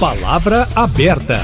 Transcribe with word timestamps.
Palavra 0.00 0.68
aberta. 0.76 1.38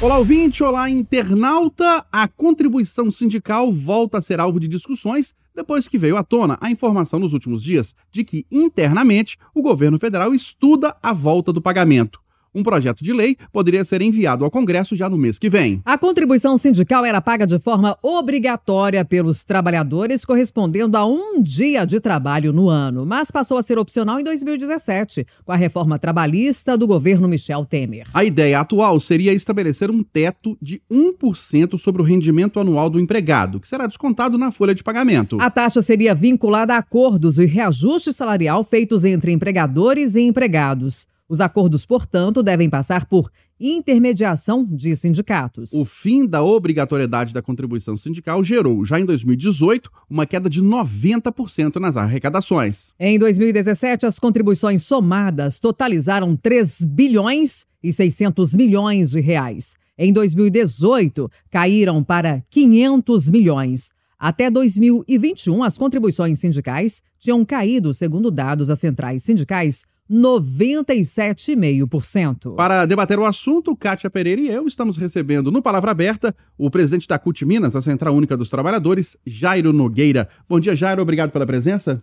Olá, 0.00 0.16
ouvinte, 0.16 0.62
olá, 0.62 0.88
internauta. 0.88 2.06
A 2.12 2.28
contribuição 2.28 3.10
sindical 3.10 3.72
volta 3.72 4.18
a 4.18 4.22
ser 4.22 4.38
alvo 4.38 4.60
de 4.60 4.68
discussões 4.68 5.34
depois 5.52 5.88
que 5.88 5.98
veio 5.98 6.16
à 6.16 6.22
tona 6.22 6.56
a 6.60 6.70
informação 6.70 7.18
nos 7.18 7.32
últimos 7.32 7.64
dias 7.64 7.96
de 8.12 8.22
que, 8.22 8.46
internamente, 8.48 9.36
o 9.52 9.60
governo 9.60 9.98
federal 9.98 10.32
estuda 10.32 10.96
a 11.02 11.12
volta 11.12 11.52
do 11.52 11.60
pagamento. 11.60 12.20
Um 12.56 12.62
projeto 12.62 13.04
de 13.04 13.12
lei 13.12 13.36
poderia 13.52 13.84
ser 13.84 14.00
enviado 14.00 14.42
ao 14.42 14.50
Congresso 14.50 14.96
já 14.96 15.10
no 15.10 15.18
mês 15.18 15.38
que 15.38 15.50
vem. 15.50 15.82
A 15.84 15.98
contribuição 15.98 16.56
sindical 16.56 17.04
era 17.04 17.20
paga 17.20 17.46
de 17.46 17.58
forma 17.58 17.98
obrigatória 18.02 19.04
pelos 19.04 19.44
trabalhadores, 19.44 20.24
correspondendo 20.24 20.96
a 20.96 21.04
um 21.04 21.42
dia 21.42 21.84
de 21.84 22.00
trabalho 22.00 22.54
no 22.54 22.70
ano, 22.70 23.04
mas 23.04 23.30
passou 23.30 23.58
a 23.58 23.62
ser 23.62 23.78
opcional 23.78 24.18
em 24.18 24.24
2017, 24.24 25.26
com 25.44 25.52
a 25.52 25.56
reforma 25.56 25.98
trabalhista 25.98 26.78
do 26.78 26.86
governo 26.86 27.28
Michel 27.28 27.66
Temer. 27.66 28.06
A 28.14 28.24
ideia 28.24 28.58
atual 28.58 28.98
seria 29.00 29.34
estabelecer 29.34 29.90
um 29.90 30.02
teto 30.02 30.56
de 30.62 30.80
1% 30.90 31.76
sobre 31.76 32.00
o 32.00 32.04
rendimento 32.06 32.58
anual 32.58 32.88
do 32.88 32.98
empregado, 32.98 33.60
que 33.60 33.68
será 33.68 33.86
descontado 33.86 34.38
na 34.38 34.50
folha 34.50 34.74
de 34.74 34.82
pagamento. 34.82 35.36
A 35.42 35.50
taxa 35.50 35.82
seria 35.82 36.14
vinculada 36.14 36.72
a 36.72 36.78
acordos 36.78 37.38
e 37.38 37.44
reajuste 37.44 38.14
salarial 38.14 38.64
feitos 38.64 39.04
entre 39.04 39.30
empregadores 39.30 40.16
e 40.16 40.22
empregados. 40.22 41.06
Os 41.28 41.40
acordos, 41.40 41.84
portanto, 41.84 42.40
devem 42.42 42.70
passar 42.70 43.06
por 43.06 43.30
intermediação 43.58 44.64
de 44.64 44.94
sindicatos. 44.94 45.72
O 45.72 45.84
fim 45.84 46.24
da 46.24 46.42
obrigatoriedade 46.42 47.34
da 47.34 47.42
contribuição 47.42 47.96
sindical 47.96 48.44
gerou, 48.44 48.84
já 48.84 49.00
em 49.00 49.04
2018, 49.04 49.90
uma 50.08 50.24
queda 50.24 50.48
de 50.48 50.62
90% 50.62 51.76
nas 51.76 51.96
arrecadações. 51.96 52.92
Em 53.00 53.18
2017, 53.18 54.06
as 54.06 54.18
contribuições 54.18 54.82
somadas 54.82 55.58
totalizaram 55.58 56.36
3 56.36 56.84
bilhões 56.84 57.66
e 57.82 57.92
600 57.92 58.54
milhões 58.54 59.10
de 59.10 59.20
reais. 59.20 59.74
Em 59.98 60.12
2018, 60.12 61.28
caíram 61.50 62.04
para 62.04 62.44
500 62.50 63.30
milhões. 63.30 63.90
Até 64.18 64.50
2021, 64.50 65.62
as 65.62 65.76
contribuições 65.76 66.38
sindicais 66.38 67.02
tinham 67.18 67.44
caído, 67.44 67.92
segundo 67.92 68.30
dados 68.30 68.68
das 68.68 68.78
centrais 68.78 69.22
sindicais, 69.22 69.84
97,5%. 70.10 72.54
Para 72.54 72.86
debater 72.86 73.18
o 73.18 73.24
assunto, 73.24 73.74
Kátia 73.76 74.08
Pereira 74.08 74.40
e 74.40 74.48
eu 74.48 74.66
estamos 74.66 74.96
recebendo 74.96 75.50
no 75.50 75.60
Palavra 75.60 75.90
Aberta 75.90 76.34
o 76.56 76.70
presidente 76.70 77.08
da 77.08 77.18
CUT 77.18 77.44
Minas, 77.44 77.76
a 77.76 77.82
Central 77.82 78.14
Única 78.14 78.36
dos 78.36 78.48
Trabalhadores, 78.48 79.16
Jairo 79.26 79.72
Nogueira. 79.72 80.28
Bom 80.48 80.60
dia, 80.60 80.76
Jairo, 80.76 81.02
obrigado 81.02 81.30
pela 81.30 81.46
presença. 81.46 82.02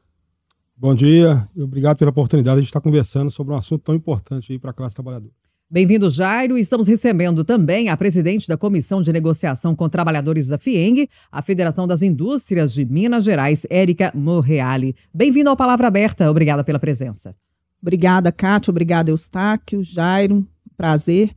Bom 0.76 0.96
dia 0.96 1.48
e 1.56 1.62
obrigado 1.62 1.98
pela 1.98 2.12
oportunidade 2.12 2.62
de 2.62 2.68
estar 2.68 2.82
conversando 2.82 3.32
sobre 3.32 3.54
um 3.54 3.58
assunto 3.58 3.84
tão 3.84 3.96
importante 3.96 4.58
para 4.60 4.72
a 4.72 4.74
classe 4.74 4.96
trabalhadora. 4.96 5.32
Bem-vindo, 5.70 6.10
Jairo. 6.10 6.58
Estamos 6.58 6.88
recebendo 6.88 7.44
também 7.44 7.90
a 7.90 7.98
presidente 7.98 8.48
da 8.48 8.56
Comissão 8.56 9.02
de 9.02 9.12
Negociação 9.12 9.76
com 9.76 9.90
Trabalhadores 9.90 10.48
da 10.48 10.58
FIENG, 10.58 11.10
a 11.32 11.42
Federação 11.42 11.88
das 11.88 12.04
Indústrias 12.04 12.74
de 12.74 12.86
Minas 12.86 13.24
Gerais, 13.24 13.66
Érica 13.70 14.12
Morreale. 14.14 14.96
Bem-vindo 15.12 15.50
ao 15.50 15.58
Palavra 15.58 15.88
Aberta. 15.88 16.30
Obrigada 16.30 16.64
pela 16.64 16.78
presença. 16.78 17.36
Obrigada, 17.84 18.32
Cátia. 18.32 18.72
Obrigada, 18.72 19.12
Eustáquio, 19.12 19.84
Jairo. 19.84 20.48
Prazer. 20.78 21.32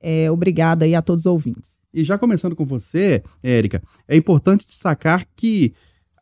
É, 0.00 0.30
obrigada 0.30 0.86
aí 0.86 0.94
a 0.94 1.02
todos 1.02 1.26
os 1.26 1.30
ouvintes. 1.30 1.78
E 1.92 2.02
já 2.02 2.16
começando 2.18 2.56
com 2.56 2.64
você, 2.64 3.22
Érica, 3.42 3.82
é 4.08 4.16
importante 4.16 4.66
destacar 4.66 5.26
que 5.36 5.74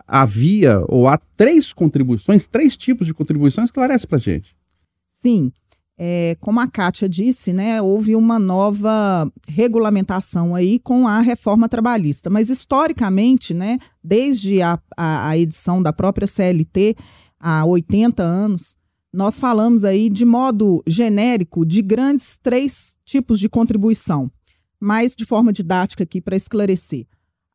havia 0.07 0.85
ou 0.89 1.07
há 1.07 1.17
três 1.37 1.73
contribuições, 1.73 2.49
três 2.49 2.77
tipos 2.77 3.07
de 3.07 3.15
contribuições. 3.15 3.67
Esclarece 3.67 4.09
para 4.09 4.19
gente. 4.19 4.57
Sim. 5.09 5.53
É, 5.97 6.35
como 6.41 6.59
a 6.59 6.67
Kátia 6.67 7.09
disse, 7.09 7.53
né, 7.53 7.81
houve 7.81 8.17
uma 8.17 8.39
nova 8.39 9.31
regulamentação 9.49 10.55
aí 10.55 10.79
com 10.81 11.07
a 11.07 11.21
reforma 11.21 11.69
trabalhista. 11.69 12.29
Mas, 12.29 12.51
historicamente, 12.51 13.55
né, 13.55 13.79
desde 14.03 14.63
a, 14.63 14.81
a, 14.97 15.29
a 15.29 15.39
edição 15.39 15.83
da 15.83 15.93
própria 15.93 16.27
CLT, 16.27 16.97
há 17.39 17.65
80 17.65 18.23
anos, 18.23 18.80
nós 19.13 19.41
falamos 19.41 19.85
aí 19.85 20.09
de 20.09 20.25
modo 20.25 20.83
genérico 20.87 21.67
de 21.67 21.83
grandes 21.83 22.39
três 22.39 22.97
tipos 23.05 23.41
de 23.41 23.49
contribuição, 23.49 24.31
mas 24.79 25.17
de 25.17 25.25
forma 25.25 25.53
didática 25.53 26.05
aqui 26.05 26.21
para 26.21 26.37
esclarecer. 26.37 27.07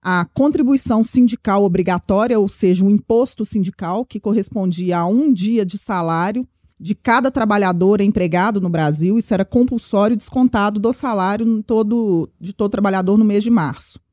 A 0.04 0.26
contribuição 0.26 1.04
sindical 1.04 1.64
obrigatória, 1.64 2.40
ou 2.40 2.48
seja, 2.48 2.86
o 2.86 2.92
imposto 2.92 3.44
sindical, 3.44 4.06
que 4.06 4.20
correspondia 4.20 5.00
a 5.00 5.08
um 5.08 5.32
dia 5.32 5.66
de 5.66 5.78
salário 5.78 6.48
de 6.78 6.94
cada 6.94 7.32
trabalhador 7.32 8.02
empregado 8.02 8.60
no 8.60 8.70
Brasil, 8.70 9.18
isso 9.18 9.34
era 9.34 9.46
compulsório 9.46 10.16
descontado 10.16 10.80
do 10.80 10.92
salário 10.92 11.64
todo, 11.64 12.30
de 12.40 12.54
todo 12.54 12.70
trabalhador 12.70 13.18
no 13.18 13.24
mês 13.24 13.44
de 13.44 13.50
março 13.50 14.05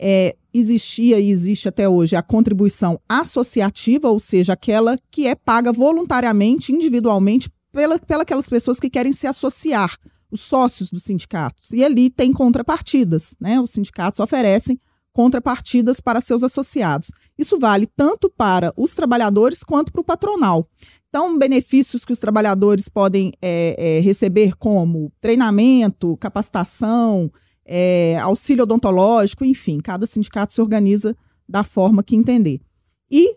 é, 0.00 0.34
existia 0.52 1.20
e 1.20 1.30
existe 1.30 1.68
até 1.68 1.88
hoje 1.88 2.16
a 2.16 2.22
contribuição 2.22 3.00
associativa, 3.08 4.08
ou 4.08 4.18
seja, 4.18 4.54
aquela 4.54 4.98
que 5.10 5.26
é 5.26 5.34
paga 5.34 5.72
voluntariamente, 5.72 6.72
individualmente, 6.72 7.50
pela, 7.70 7.98
pela 7.98 8.22
aquelas 8.22 8.48
pessoas 8.48 8.80
que 8.80 8.90
querem 8.90 9.12
se 9.12 9.26
associar, 9.26 9.96
os 10.30 10.40
sócios 10.40 10.90
dos 10.90 11.04
sindicatos. 11.04 11.72
E 11.72 11.84
ali 11.84 12.08
tem 12.08 12.32
contrapartidas, 12.32 13.36
né? 13.40 13.60
Os 13.60 13.70
sindicatos 13.70 14.20
oferecem 14.20 14.78
contrapartidas 15.12 16.00
para 16.00 16.20
seus 16.20 16.44
associados. 16.44 17.10
Isso 17.36 17.58
vale 17.58 17.86
tanto 17.86 18.30
para 18.30 18.72
os 18.76 18.94
trabalhadores 18.94 19.64
quanto 19.64 19.92
para 19.92 20.00
o 20.00 20.04
patronal. 20.04 20.68
Então, 21.08 21.36
benefícios 21.36 22.04
que 22.04 22.12
os 22.12 22.20
trabalhadores 22.20 22.88
podem 22.88 23.32
é, 23.42 23.74
é, 23.76 24.00
receber, 24.00 24.54
como 24.56 25.12
treinamento, 25.20 26.16
capacitação, 26.18 27.30
é, 27.72 28.18
auxílio 28.18 28.64
odontológico, 28.64 29.44
enfim, 29.44 29.78
cada 29.78 30.04
sindicato 30.04 30.52
se 30.52 30.60
organiza 30.60 31.16
da 31.48 31.62
forma 31.62 32.02
que 32.02 32.16
entender. 32.16 32.60
E 33.08 33.36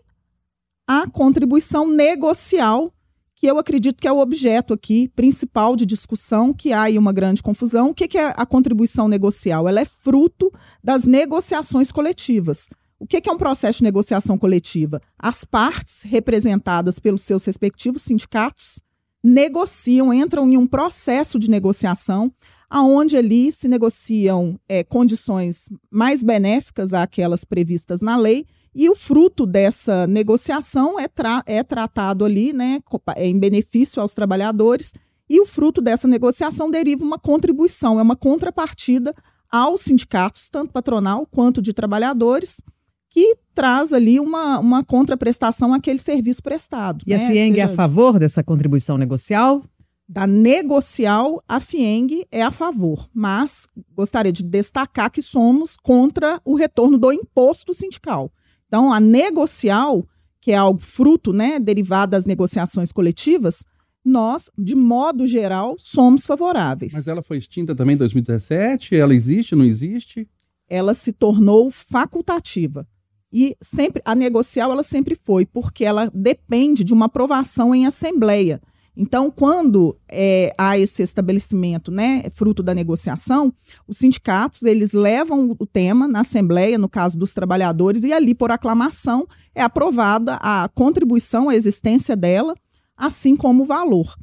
a 0.88 1.08
contribuição 1.08 1.88
negocial, 1.88 2.92
que 3.36 3.46
eu 3.46 3.58
acredito 3.58 4.00
que 4.00 4.08
é 4.08 4.12
o 4.12 4.18
objeto 4.18 4.74
aqui 4.74 5.08
principal 5.14 5.76
de 5.76 5.86
discussão, 5.86 6.52
que 6.52 6.72
há 6.72 6.82
aí 6.82 6.98
uma 6.98 7.12
grande 7.12 7.44
confusão. 7.44 7.90
O 7.90 7.94
que, 7.94 8.18
é 8.18 8.34
a 8.36 8.44
contribuição 8.44 9.06
negocial? 9.06 9.68
Ela 9.68 9.80
é 9.80 9.84
fruto 9.84 10.52
das 10.82 11.04
negociações 11.04 11.92
coletivas. 11.92 12.68
O 12.98 13.06
que 13.06 13.28
é 13.28 13.32
um 13.32 13.38
processo 13.38 13.78
de 13.78 13.84
negociação 13.84 14.36
coletiva? 14.36 15.00
As 15.16 15.44
partes, 15.44 16.02
representadas 16.02 16.98
pelos 16.98 17.22
seus 17.22 17.44
respectivos 17.44 18.02
sindicatos, 18.02 18.82
negociam, 19.22 20.12
entram 20.12 20.48
em 20.48 20.56
um 20.56 20.66
processo 20.66 21.38
de 21.38 21.48
negociação 21.48 22.32
aonde 22.68 23.16
ali 23.16 23.52
se 23.52 23.68
negociam 23.68 24.58
é, 24.68 24.82
condições 24.82 25.68
mais 25.90 26.22
benéficas 26.22 26.92
àquelas 26.94 27.44
previstas 27.44 28.00
na 28.00 28.16
lei 28.16 28.44
e 28.74 28.88
o 28.90 28.96
fruto 28.96 29.46
dessa 29.46 30.06
negociação 30.06 30.98
é, 30.98 31.06
tra 31.06 31.42
é 31.46 31.62
tratado 31.62 32.24
ali 32.24 32.52
né, 32.52 32.80
é 33.16 33.26
em 33.26 33.38
benefício 33.38 34.02
aos 34.02 34.14
trabalhadores 34.14 34.92
e 35.28 35.40
o 35.40 35.46
fruto 35.46 35.80
dessa 35.80 36.06
negociação 36.06 36.70
deriva 36.70 37.04
uma 37.04 37.18
contribuição, 37.18 37.98
é 37.98 38.02
uma 38.02 38.16
contrapartida 38.16 39.14
aos 39.50 39.82
sindicatos, 39.82 40.48
tanto 40.48 40.72
patronal 40.72 41.26
quanto 41.30 41.62
de 41.62 41.72
trabalhadores, 41.72 42.60
que 43.08 43.36
traz 43.54 43.92
ali 43.92 44.18
uma, 44.18 44.58
uma 44.58 44.82
contraprestação 44.82 45.72
àquele 45.72 46.00
serviço 46.00 46.42
prestado. 46.42 47.04
E 47.06 47.10
né? 47.10 47.24
a 47.24 47.28
FIENG 47.28 47.60
é 47.60 47.62
a 47.62 47.68
favor 47.68 48.18
dessa 48.18 48.42
contribuição 48.42 48.98
negocial? 48.98 49.62
Da 50.08 50.26
negocial, 50.26 51.42
a 51.48 51.58
FIENG 51.58 52.26
é 52.30 52.42
a 52.42 52.50
favor, 52.50 53.08
mas 53.12 53.66
gostaria 53.94 54.32
de 54.32 54.42
destacar 54.42 55.10
que 55.10 55.22
somos 55.22 55.76
contra 55.76 56.40
o 56.44 56.54
retorno 56.54 56.98
do 56.98 57.10
imposto 57.10 57.72
sindical. 57.72 58.30
Então, 58.66 58.92
a 58.92 59.00
negocial, 59.00 60.06
que 60.40 60.52
é 60.52 60.56
algo 60.56 60.80
fruto, 60.80 61.32
né, 61.32 61.58
derivado 61.58 62.10
das 62.10 62.26
negociações 62.26 62.92
coletivas, 62.92 63.64
nós, 64.04 64.50
de 64.58 64.76
modo 64.76 65.26
geral, 65.26 65.76
somos 65.78 66.26
favoráveis. 66.26 66.92
Mas 66.92 67.08
ela 67.08 67.22
foi 67.22 67.38
extinta 67.38 67.74
também 67.74 67.94
em 67.94 67.98
2017? 67.98 68.94
Ela 68.94 69.14
existe, 69.14 69.56
não 69.56 69.64
existe? 69.64 70.28
Ela 70.68 70.92
se 70.92 71.12
tornou 71.12 71.70
facultativa. 71.70 72.86
E 73.32 73.56
sempre 73.60 74.02
a 74.04 74.14
negocial 74.14 74.70
ela 74.70 74.82
sempre 74.82 75.14
foi, 75.14 75.46
porque 75.46 75.84
ela 75.84 76.10
depende 76.14 76.84
de 76.84 76.92
uma 76.92 77.06
aprovação 77.06 77.74
em 77.74 77.86
assembleia. 77.86 78.60
Então, 78.96 79.30
quando 79.30 79.96
é, 80.08 80.52
há 80.56 80.78
esse 80.78 81.02
estabelecimento, 81.02 81.90
né, 81.90 82.24
fruto 82.30 82.62
da 82.62 82.72
negociação, 82.72 83.52
os 83.88 83.98
sindicatos 83.98 84.62
eles 84.62 84.92
levam 84.92 85.54
o 85.58 85.66
tema 85.66 86.06
na 86.06 86.20
Assembleia, 86.20 86.78
no 86.78 86.88
caso 86.88 87.18
dos 87.18 87.34
trabalhadores, 87.34 88.04
e 88.04 88.12
ali, 88.12 88.34
por 88.34 88.52
aclamação, 88.52 89.26
é 89.54 89.62
aprovada 89.62 90.36
a 90.40 90.68
contribuição, 90.74 91.48
a 91.48 91.56
existência 91.56 92.16
dela, 92.16 92.54
assim 92.96 93.36
como 93.36 93.64
o 93.64 93.66
valor. 93.66 94.14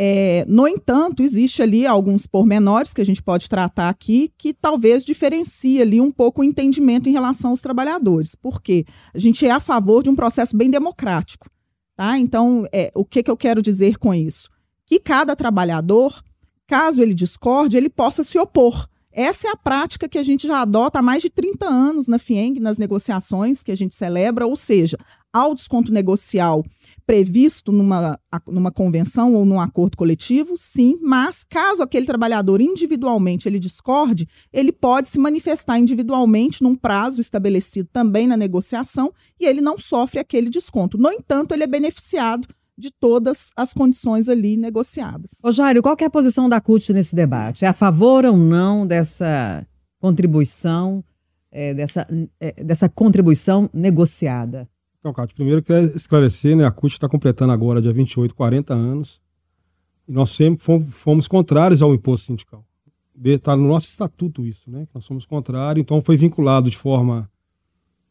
É, 0.00 0.44
no 0.46 0.68
entanto, 0.68 1.24
existe 1.24 1.60
ali 1.60 1.84
alguns 1.84 2.24
pormenores 2.24 2.94
que 2.94 3.00
a 3.00 3.04
gente 3.04 3.20
pode 3.20 3.48
tratar 3.48 3.88
aqui 3.88 4.32
que 4.38 4.54
talvez 4.54 5.04
diferencie 5.04 5.82
ali 5.82 6.00
um 6.00 6.12
pouco 6.12 6.40
o 6.40 6.44
entendimento 6.44 7.08
em 7.08 7.12
relação 7.12 7.50
aos 7.50 7.60
trabalhadores. 7.60 8.36
Porque 8.36 8.84
a 9.12 9.18
gente 9.18 9.44
é 9.44 9.50
a 9.50 9.58
favor 9.58 10.04
de 10.04 10.08
um 10.08 10.14
processo 10.14 10.56
bem 10.56 10.70
democrático. 10.70 11.50
Tá? 11.98 12.16
Então, 12.16 12.64
é, 12.72 12.92
o 12.94 13.04
que, 13.04 13.24
que 13.24 13.30
eu 13.30 13.36
quero 13.36 13.60
dizer 13.60 13.98
com 13.98 14.14
isso? 14.14 14.48
Que 14.86 15.00
cada 15.00 15.34
trabalhador 15.34 16.22
caso 16.64 17.02
ele 17.02 17.12
discorde, 17.12 17.76
ele 17.76 17.90
possa 17.90 18.22
se 18.22 18.38
opor. 18.38 18.86
Essa 19.12 19.48
é 19.48 19.50
a 19.50 19.56
prática 19.56 20.08
que 20.08 20.16
a 20.16 20.22
gente 20.22 20.46
já 20.46 20.60
adota 20.60 21.00
há 21.00 21.02
mais 21.02 21.22
de 21.22 21.28
30 21.28 21.66
anos 21.66 22.06
na 22.06 22.16
FIENG, 22.16 22.60
nas 22.60 22.78
negociações 22.78 23.64
que 23.64 23.72
a 23.72 23.76
gente 23.76 23.96
celebra, 23.96 24.46
ou 24.46 24.54
seja, 24.54 24.96
ao 25.32 25.56
desconto 25.56 25.92
negocial 25.92 26.64
previsto 27.08 27.72
numa, 27.72 28.20
numa 28.46 28.70
convenção 28.70 29.32
ou 29.32 29.46
num 29.46 29.58
acordo 29.58 29.96
coletivo, 29.96 30.58
sim, 30.58 30.98
mas 31.00 31.42
caso 31.42 31.82
aquele 31.82 32.04
trabalhador 32.04 32.60
individualmente 32.60 33.48
ele 33.48 33.58
discorde, 33.58 34.28
ele 34.52 34.70
pode 34.70 35.08
se 35.08 35.18
manifestar 35.18 35.78
individualmente 35.78 36.62
num 36.62 36.76
prazo 36.76 37.18
estabelecido 37.18 37.88
também 37.90 38.26
na 38.26 38.36
negociação 38.36 39.10
e 39.40 39.46
ele 39.46 39.62
não 39.62 39.78
sofre 39.78 40.20
aquele 40.20 40.50
desconto. 40.50 40.98
No 40.98 41.10
entanto, 41.10 41.52
ele 41.52 41.64
é 41.64 41.66
beneficiado 41.66 42.46
de 42.76 42.90
todas 42.90 43.52
as 43.56 43.72
condições 43.72 44.28
ali 44.28 44.58
negociadas. 44.58 45.42
Ô 45.42 45.50
Jairo, 45.50 45.80
qual 45.80 45.96
é 45.98 46.04
a 46.04 46.10
posição 46.10 46.46
da 46.46 46.60
CUT 46.60 46.92
nesse 46.92 47.16
debate? 47.16 47.64
É 47.64 47.68
a 47.68 47.72
favor 47.72 48.26
ou 48.26 48.36
não 48.36 48.86
dessa 48.86 49.66
contribuição, 49.98 51.02
é, 51.50 51.72
dessa, 51.72 52.06
é, 52.38 52.62
dessa 52.62 52.86
contribuição 52.86 53.70
negociada? 53.72 54.68
Então, 55.00 55.12
Cátia, 55.12 55.34
primeiro 55.34 55.62
quero 55.62 55.86
esclarecer, 55.96 56.56
né? 56.56 56.66
A 56.66 56.70
CUT 56.70 56.92
está 56.92 57.08
completando 57.08 57.52
agora, 57.52 57.80
dia 57.80 57.92
28, 57.92 58.34
40 58.34 58.74
anos. 58.74 59.20
E 60.08 60.12
nós 60.12 60.30
sempre 60.30 60.60
fomos, 60.60 60.94
fomos 60.94 61.28
contrários 61.28 61.82
ao 61.82 61.94
imposto 61.94 62.26
sindical. 62.26 62.64
Está 63.24 63.56
no 63.56 63.66
nosso 63.66 63.86
estatuto 63.86 64.44
isso, 64.44 64.70
né? 64.70 64.86
Nós 64.94 65.04
somos 65.04 65.24
contrários, 65.24 65.82
então 65.82 66.00
foi 66.00 66.16
vinculado 66.16 66.70
de 66.70 66.76
forma 66.76 67.30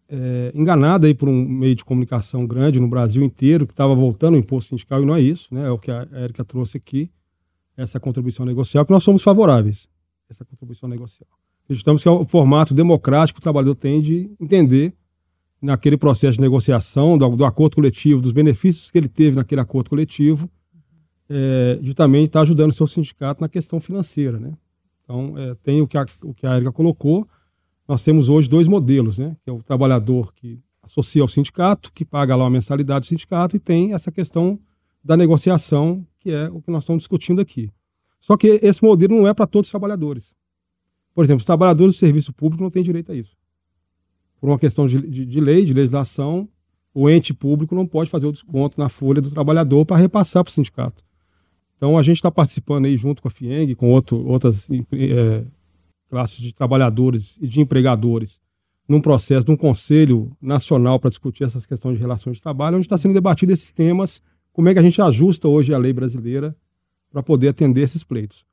é, 0.10 0.52
enganada 0.56 1.08
aí 1.08 1.14
por 1.14 1.28
um 1.28 1.48
meio 1.48 1.76
de 1.76 1.84
comunicação 1.84 2.46
grande 2.46 2.80
no 2.80 2.88
Brasil 2.88 3.24
inteiro, 3.24 3.66
que 3.66 3.74
estava 3.74 3.94
voltando 3.94 4.36
o 4.36 4.38
imposto 4.38 4.70
sindical, 4.70 5.02
e 5.02 5.06
não 5.06 5.16
é 5.16 5.22
isso, 5.22 5.54
né? 5.54 5.68
É 5.68 5.72
o 5.72 5.78
que 5.78 5.92
a 5.92 6.08
Érica 6.14 6.46
trouxe 6.46 6.78
aqui, 6.78 7.10
essa 7.76 8.00
contribuição 8.00 8.46
negocial, 8.46 8.86
que 8.86 8.92
nós 8.92 9.04
somos 9.04 9.22
favoráveis, 9.22 9.88
essa 10.30 10.44
contribuição 10.44 10.88
negocial. 10.90 11.30
Acreditamos 11.66 12.02
que 12.02 12.08
é 12.08 12.12
o 12.12 12.24
formato 12.24 12.74
democrático 12.74 13.38
que 13.38 13.42
o 13.42 13.44
trabalhador 13.44 13.76
tem 13.76 14.02
de 14.02 14.32
entender 14.40 14.94
naquele 15.62 15.98
processo 15.98 16.34
de 16.34 16.42
negociação 16.42 17.18
do, 17.18 17.36
do, 17.36 17.46
acordo 17.46 17.76
coletivo, 17.76 18.22
dos 18.22 18.32
benefícios 18.32 18.92
que 18.92 18.98
ele 18.98 19.08
teve 19.08 19.36
naquele 19.36 19.62
acordo 19.62 19.90
coletivo, 19.90 20.50
é, 21.30 21.80
justamente 21.82 22.26
está 22.26 22.42
ajudando 22.42 22.72
o 22.72 22.74
seu 22.74 22.88
sindicato 22.88 23.42
na 23.42 23.50
questão 23.50 23.80
financeira. 23.82 24.40
Né? 24.40 24.54
Então, 25.04 25.38
é, 25.38 25.56
tem 25.56 25.82
o 25.82 25.88
que, 25.88 25.98
a, 25.98 26.06
o 26.24 26.34
que 26.34 26.46
a 26.46 26.72
colocou. 26.72 27.28
Nós 27.88 28.04
temos 28.04 28.30
hoje 28.30 28.48
dois 28.50 28.68
modelos, 28.68 29.18
né? 29.18 29.36
que 29.44 29.50
é 29.50 29.54
o 29.54 29.64
trabalhador 29.64 30.34
que 30.34 30.60
associa 30.84 31.22
ao 31.22 31.28
sindicato, 31.28 31.92
que 31.92 32.06
paga 32.06 32.36
lá 32.36 32.44
uma 32.44 32.50
mensalidade 32.50 33.06
do 33.06 33.10
sindicato, 33.10 33.56
e 33.56 33.60
tem 33.60 33.94
essa 33.94 34.12
questão 34.12 34.60
da 35.04 35.18
negociação, 35.18 36.06
que 36.20 36.32
é 36.32 36.50
o 36.50 36.62
que 36.62 36.72
nós 36.72 36.84
estamos 36.84 37.02
discutindo 37.02 37.42
aqui. 37.42 37.70
Só 38.20 38.38
que 38.38 38.60
esse 38.62 38.84
modelo 38.84 39.16
não 39.16 39.28
é 39.28 39.34
para 39.34 39.48
todos 39.48 39.68
os 39.68 39.72
trabalhadores. 39.72 40.36
Por 41.14 41.24
exemplo, 41.24 41.40
os 41.40 41.46
trabalhadores 41.46 41.96
do 41.96 41.98
serviço 41.98 42.32
público 42.34 42.64
não 42.64 42.70
têm 42.70 42.84
direito 42.84 43.12
a 43.12 43.16
isso 43.16 43.36
por 44.40 44.50
uma 44.50 44.60
questão 44.60 44.88
de, 44.88 45.00
de, 45.02 45.26
de 45.26 45.40
lei, 45.40 45.66
de 45.66 45.74
legislação, 45.74 46.48
o 46.94 47.10
ente 47.10 47.34
público 47.34 47.76
não 47.76 47.86
pode 47.86 48.10
fazer 48.10 48.28
o 48.28 48.32
desconto 48.32 48.80
na 48.80 48.90
folha 48.90 49.22
do 49.22 49.30
trabalhador 49.30 49.86
para 49.86 49.98
repassar 49.98 50.44
para 50.44 50.50
o 50.50 50.54
sindicato. 50.54 51.04
Então 51.76 51.98
a 51.98 52.04
gente 52.04 52.18
está 52.18 52.32
participando 52.32 52.86
aí 52.86 52.98
junto 52.98 53.22
com 53.22 53.28
a 53.28 53.32
FIENG, 53.32 53.76
com 53.76 53.92
outro, 53.92 54.26
outras 54.28 54.68
é, 54.72 55.44
classes 56.10 56.38
de 56.38 56.52
trabalhadores 56.54 57.38
e 57.40 57.48
de 57.48 57.62
empregadores, 57.62 58.42
num 58.88 59.00
processo 59.00 59.46
de 59.46 59.52
um 59.52 59.56
conselho 59.56 60.36
nacional 60.42 61.00
para 61.00 61.10
discutir 61.10 61.44
essas 61.44 61.66
questões 61.66 61.96
de 61.96 62.02
relações 62.02 62.38
de 62.38 62.42
trabalho, 62.42 62.78
onde 62.78 62.86
está 62.86 62.98
sendo 62.98 63.14
debatido 63.14 63.52
esses 63.52 63.72
temas, 63.72 64.22
como 64.52 64.70
é 64.70 64.74
que 64.74 64.80
a 64.80 64.84
gente 64.84 65.00
ajusta 65.02 65.48
hoje 65.48 65.74
a 65.74 65.78
lei 65.78 65.94
brasileira 65.94 66.56
para 67.12 67.22
poder 67.22 67.50
atender 67.50 67.82
esses 67.82 68.04
pleitos. 68.04 68.46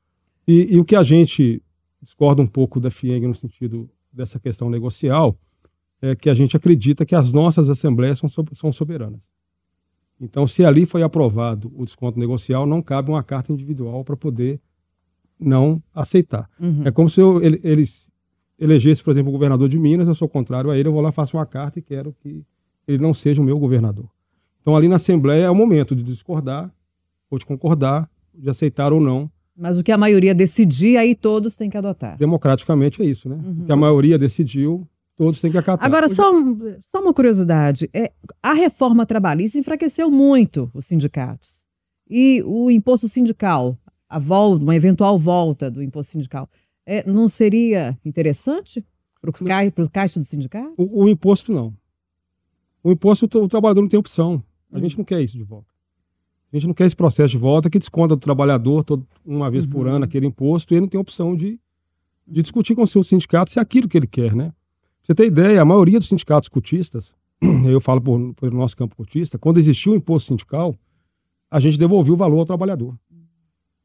E, 0.47 0.75
e, 0.75 0.79
o 0.79 0.85
que 0.85 0.95
a 0.95 1.01
gente 1.01 1.63
discorda 1.99 2.41
um 2.41 2.47
pouco 2.47 2.79
da 2.79 2.91
FIENG 2.91 3.25
no 3.25 3.33
sentido 3.33 3.89
dessa 4.13 4.39
questão 4.39 4.69
negocial 4.69 5.35
é 6.11 6.15
que 6.15 6.29
a 6.29 6.33
gente 6.33 6.55
acredita 6.55 7.05
que 7.05 7.15
as 7.15 7.31
nossas 7.31 7.69
assembleias 7.69 8.19
são, 8.19 8.29
são 8.53 8.71
soberanas. 8.71 9.29
Então, 10.19 10.47
se 10.47 10.63
ali 10.63 10.85
foi 10.85 11.03
aprovado 11.03 11.71
o 11.75 11.83
desconto 11.83 12.19
negocial, 12.19 12.65
não 12.65 12.81
cabe 12.81 13.09
uma 13.09 13.23
carta 13.23 13.51
individual 13.51 14.03
para 14.03 14.15
poder 14.15 14.59
não 15.39 15.81
aceitar. 15.93 16.49
Uhum. 16.59 16.83
É 16.85 16.91
como 16.91 17.09
se 17.09 17.19
eu, 17.19 17.41
ele, 17.41 17.59
eles 17.63 18.11
elegesse, 18.57 19.03
por 19.03 19.11
exemplo, 19.11 19.29
o 19.29 19.33
governador 19.33 19.67
de 19.67 19.77
Minas, 19.77 20.07
eu 20.07 20.15
sou 20.15 20.29
contrário 20.29 20.71
a 20.71 20.77
ele, 20.77 20.87
eu 20.87 20.93
vou 20.93 21.01
lá, 21.01 21.11
faço 21.11 21.35
uma 21.35 21.45
carta 21.45 21.79
e 21.79 21.81
quero 21.81 22.15
que 22.21 22.45
ele 22.87 23.01
não 23.01 23.13
seja 23.13 23.41
o 23.41 23.45
meu 23.45 23.59
governador. 23.59 24.09
Então, 24.61 24.75
ali 24.75 24.87
na 24.87 24.95
Assembleia 24.95 25.45
é 25.45 25.49
o 25.49 25.55
momento 25.55 25.95
de 25.95 26.03
discordar, 26.03 26.73
ou 27.29 27.37
de 27.37 27.45
concordar, 27.45 28.09
de 28.33 28.49
aceitar 28.49 28.93
ou 28.93 29.01
não. 29.01 29.29
Mas 29.57 29.77
o 29.77 29.83
que 29.83 29.91
a 29.91 29.97
maioria 29.97 30.33
decidir, 30.33 30.97
aí 30.97 31.13
todos 31.13 31.55
têm 31.55 31.69
que 31.69 31.77
adotar. 31.77 32.17
Democraticamente 32.17 33.01
é 33.01 33.05
isso, 33.05 33.27
né? 33.27 33.35
Uhum. 33.35 33.63
O 33.63 33.65
que 33.65 33.71
a 33.71 33.75
maioria 33.75 34.17
decidiu, 34.17 34.87
todos 35.17 35.39
têm 35.39 35.51
que 35.51 35.57
acatar. 35.57 35.85
Agora, 35.85 36.07
só, 36.09 36.31
só 36.83 37.01
uma 37.01 37.13
curiosidade: 37.13 37.89
é, 37.93 38.11
a 38.41 38.53
reforma 38.53 39.05
trabalhista 39.05 39.57
enfraqueceu 39.57 40.11
muito 40.11 40.69
os 40.73 40.85
sindicatos. 40.85 41.65
E 42.09 42.43
o 42.45 42.69
imposto 42.69 43.07
sindical, 43.07 43.77
a 44.07 44.19
volta, 44.19 44.63
uma 44.63 44.75
eventual 44.75 45.17
volta 45.17 45.71
do 45.71 45.81
imposto 45.81 46.11
sindical, 46.11 46.47
é, 46.85 47.09
não 47.09 47.27
seria 47.27 47.97
interessante 48.05 48.85
para 49.19 49.83
o 49.83 49.89
caixa 49.89 50.19
do 50.19 50.25
sindicato? 50.25 50.73
O, 50.77 51.03
o, 51.03 51.09
imposto 51.09 51.51
não. 51.51 51.73
O 52.83 52.91
imposto, 52.91 53.25
o 53.25 53.47
trabalhador 53.47 53.81
não 53.81 53.89
tem 53.89 53.99
opção. 53.99 54.43
A 54.71 54.77
hum. 54.77 54.81
gente 54.81 54.97
não 54.97 55.03
quer 55.03 55.21
isso 55.21 55.37
de 55.37 55.43
volta. 55.43 55.73
A 56.53 56.57
gente 56.57 56.67
não 56.67 56.73
quer 56.73 56.85
esse 56.85 56.95
processo 56.95 57.31
de 57.31 57.37
volta 57.37 57.69
que 57.69 57.79
desconta 57.79 58.15
do 58.15 58.19
trabalhador 58.19 58.83
todo, 58.83 59.05
uma 59.25 59.49
vez 59.49 59.65
uhum. 59.65 59.71
por 59.71 59.87
ano 59.87 60.05
aquele 60.05 60.27
imposto 60.27 60.73
e 60.73 60.75
ele 60.75 60.81
não 60.81 60.87
tem 60.87 60.99
opção 60.99 61.35
de, 61.35 61.59
de 62.27 62.41
discutir 62.41 62.75
com 62.75 62.83
o 62.83 62.87
seu 62.87 63.03
sindicato 63.03 63.51
se 63.51 63.59
é 63.59 63.61
aquilo 63.61 63.89
que 63.89 63.97
ele 63.97 64.07
quer, 64.07 64.35
né? 64.35 64.53
Você 65.05 65.13
ter 65.13 65.27
ideia, 65.27 65.61
a 65.61 65.65
maioria 65.65 65.99
dos 65.99 66.07
sindicatos 66.07 66.49
cultistas, 66.49 67.13
eu 67.69 67.79
falo 67.79 68.01
por, 68.01 68.33
por 68.33 68.51
nosso 68.51 68.75
campo 68.75 68.95
cultista, 68.95 69.37
quando 69.37 69.59
existiu 69.59 69.93
o 69.93 69.95
imposto 69.95 70.29
sindical, 70.29 70.75
a 71.49 71.59
gente 71.59 71.77
devolvia 71.77 72.13
o 72.13 72.17
valor 72.17 72.39
ao 72.39 72.45
trabalhador. 72.45 72.95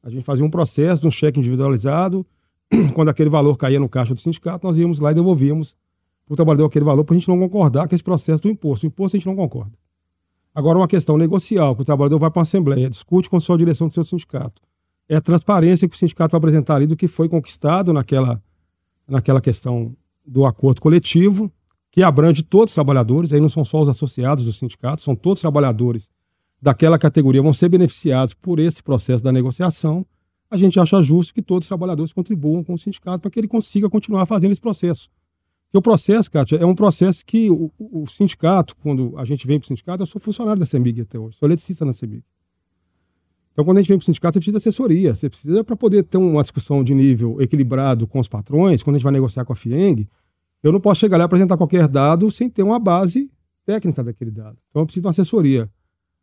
A 0.02 0.08
gente 0.08 0.22
fazia 0.24 0.42
um 0.42 0.48
processo 0.48 1.06
um 1.06 1.10
cheque 1.10 1.38
individualizado, 1.38 2.26
quando 2.94 3.10
aquele 3.10 3.28
valor 3.28 3.54
caía 3.58 3.78
no 3.78 3.86
caixa 3.86 4.14
do 4.14 4.20
sindicato, 4.20 4.66
nós 4.66 4.78
íamos 4.78 4.98
lá 4.98 5.10
e 5.10 5.14
devolvíamos 5.14 5.76
para 6.24 6.32
o 6.32 6.36
trabalhador 6.36 6.64
aquele 6.64 6.86
valor 6.86 7.04
para 7.04 7.14
a 7.14 7.18
gente 7.18 7.28
não 7.28 7.38
concordar 7.38 7.86
com 7.86 7.94
esse 7.94 8.02
processo 8.02 8.42
do 8.44 8.48
imposto. 8.48 8.86
O 8.86 8.88
imposto 8.88 9.14
a 9.14 9.18
gente 9.18 9.26
não 9.26 9.36
concorda. 9.36 9.76
Agora, 10.54 10.78
uma 10.78 10.88
questão 10.88 11.18
negocial, 11.18 11.76
que 11.76 11.82
o 11.82 11.84
trabalhador 11.84 12.18
vai 12.18 12.30
para 12.30 12.38
uma 12.38 12.44
assembleia, 12.44 12.88
discute 12.88 13.28
com 13.28 13.36
a 13.36 13.40
sua 13.40 13.58
direção 13.58 13.88
do 13.88 13.92
seu 13.92 14.04
sindicato. 14.04 14.62
É 15.06 15.16
a 15.16 15.20
transparência 15.20 15.86
que 15.86 15.94
o 15.94 15.98
sindicato 15.98 16.32
vai 16.32 16.38
apresentar 16.38 16.76
ali 16.76 16.86
do 16.86 16.96
que 16.96 17.06
foi 17.06 17.28
conquistado 17.28 17.92
naquela, 17.92 18.42
naquela 19.06 19.40
questão 19.40 19.94
do 20.30 20.46
acordo 20.46 20.80
coletivo, 20.80 21.50
que 21.90 22.04
abrange 22.04 22.42
todos 22.42 22.70
os 22.70 22.74
trabalhadores, 22.74 23.32
aí 23.32 23.40
não 23.40 23.48
são 23.48 23.64
só 23.64 23.82
os 23.82 23.88
associados 23.88 24.44
do 24.44 24.52
sindicato, 24.52 25.02
são 25.02 25.16
todos 25.16 25.38
os 25.38 25.42
trabalhadores 25.42 26.08
daquela 26.62 26.98
categoria 26.98 27.42
vão 27.42 27.52
ser 27.52 27.68
beneficiados 27.68 28.34
por 28.34 28.58
esse 28.58 28.82
processo 28.82 29.24
da 29.24 29.32
negociação. 29.32 30.04
A 30.50 30.56
gente 30.56 30.78
acha 30.78 31.02
justo 31.02 31.32
que 31.32 31.42
todos 31.42 31.64
os 31.64 31.68
trabalhadores 31.68 32.12
contribuam 32.12 32.62
com 32.62 32.74
o 32.74 32.78
sindicato 32.78 33.20
para 33.20 33.30
que 33.30 33.40
ele 33.40 33.48
consiga 33.48 33.88
continuar 33.88 34.26
fazendo 34.26 34.52
esse 34.52 34.60
processo. 34.60 35.08
E 35.72 35.78
o 35.78 35.82
processo, 35.82 36.30
Kátia, 36.30 36.56
é 36.56 36.66
um 36.66 36.74
processo 36.74 37.24
que 37.24 37.48
o, 37.48 37.70
o 37.78 38.06
sindicato, 38.06 38.76
quando 38.76 39.16
a 39.16 39.24
gente 39.24 39.46
vem 39.46 39.58
para 39.58 39.64
o 39.64 39.68
sindicato, 39.68 40.02
eu 40.02 40.06
sou 40.06 40.20
funcionário 40.20 40.60
da 40.60 40.66
CEMIG 40.66 41.02
até 41.02 41.18
hoje, 41.18 41.36
sou 41.38 41.48
eletricista 41.48 41.84
na 41.84 41.92
CEMIG. 41.92 42.24
Então, 43.52 43.64
quando 43.64 43.78
a 43.78 43.80
gente 43.80 43.88
vem 43.88 43.98
para 43.98 44.02
o 44.02 44.06
sindicato, 44.06 44.34
você 44.34 44.40
precisa 44.40 44.52
de 44.52 44.58
assessoria, 44.58 45.14
você 45.14 45.28
precisa 45.28 45.62
para 45.64 45.76
poder 45.76 46.02
ter 46.04 46.18
uma 46.18 46.42
discussão 46.42 46.82
de 46.82 46.94
nível 46.94 47.40
equilibrado 47.40 48.06
com 48.06 48.18
os 48.18 48.26
patrões, 48.26 48.82
quando 48.82 48.96
a 48.96 48.98
gente 48.98 49.04
vai 49.04 49.12
negociar 49.12 49.44
com 49.44 49.52
a 49.52 49.56
FIENG, 49.56 50.08
eu 50.62 50.72
não 50.72 50.80
posso 50.80 51.00
chegar 51.00 51.16
lá 51.16 51.24
e 51.24 51.26
apresentar 51.26 51.56
qualquer 51.56 51.88
dado 51.88 52.30
sem 52.30 52.48
ter 52.48 52.62
uma 52.62 52.78
base 52.78 53.30
técnica 53.64 54.02
daquele 54.02 54.30
dado. 54.30 54.58
Então 54.70 54.82
eu 54.82 54.86
preciso 54.86 55.02
de 55.02 55.06
uma 55.06 55.10
assessoria 55.10 55.70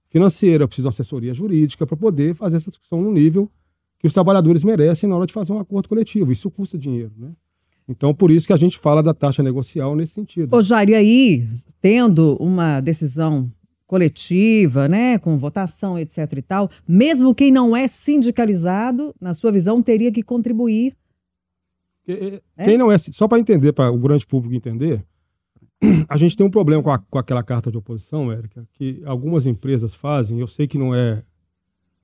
financeira, 0.10 0.64
eu 0.64 0.68
preciso 0.68 0.84
de 0.84 0.88
uma 0.88 0.92
assessoria 0.92 1.34
jurídica 1.34 1.86
para 1.86 1.98
poder 1.98 2.34
fazer 2.34 2.58
essa 2.58 2.70
discussão 2.70 3.02
no 3.02 3.12
nível 3.12 3.50
que 4.00 4.08
os 4.08 4.14
trabalhadores 4.14 4.64
merecem 4.64 5.10
na 5.10 5.16
hora 5.16 5.26
de 5.26 5.34
fazer 5.34 5.54
um 5.54 5.60
acordo 5.60 5.90
coletivo. 5.90 6.32
Isso 6.32 6.52
custa 6.52 6.78
dinheiro, 6.78 7.12
né? 7.18 7.32
Então, 7.90 8.14
por 8.14 8.30
isso 8.30 8.46
que 8.46 8.54
a 8.54 8.58
gente 8.58 8.78
fala 8.78 9.02
da 9.02 9.14
taxa 9.14 9.42
negocial 9.42 9.96
nesse 9.96 10.14
sentido. 10.14 10.54
Ô, 10.54 10.62
Jair, 10.62 10.90
e 10.90 10.96
aí, 10.96 11.48
tendo 11.82 12.36
uma 12.36 12.82
decisão 12.82 13.50
coletiva, 13.88 14.90
né, 14.90 15.18
com 15.18 15.38
votação, 15.38 15.98
etc 15.98 16.18
e 16.36 16.42
tal, 16.42 16.70
mesmo 16.86 17.34
quem 17.34 17.50
não 17.50 17.76
é 17.76 17.88
sindicalizado, 17.88 19.16
na 19.20 19.34
sua 19.34 19.50
visão, 19.52 19.82
teria 19.82 20.12
que 20.12 20.22
contribuir? 20.22 20.94
Quem 22.64 22.78
não 22.78 22.92
é, 22.92 22.98
só 22.98 23.28
para 23.28 23.40
entender, 23.40 23.74
para 23.74 23.92
o 23.92 23.98
grande 23.98 24.26
público 24.26 24.56
entender, 24.56 25.06
a 26.08 26.18
gente 26.18 26.36
tem 26.36 26.46
um 26.46 26.50
problema 26.50 26.82
com, 26.82 26.92
a, 26.92 26.98
com 26.98 27.20
aquela 27.20 27.44
carta 27.44 27.70
de 27.70 27.78
oposição, 27.78 28.32
Érica, 28.32 28.68
que 28.74 29.02
algumas 29.06 29.46
empresas 29.46 29.94
fazem, 29.94 30.40
eu 30.40 30.48
sei 30.48 30.68
que 30.68 30.78
não 30.78 30.96
é 30.96 31.24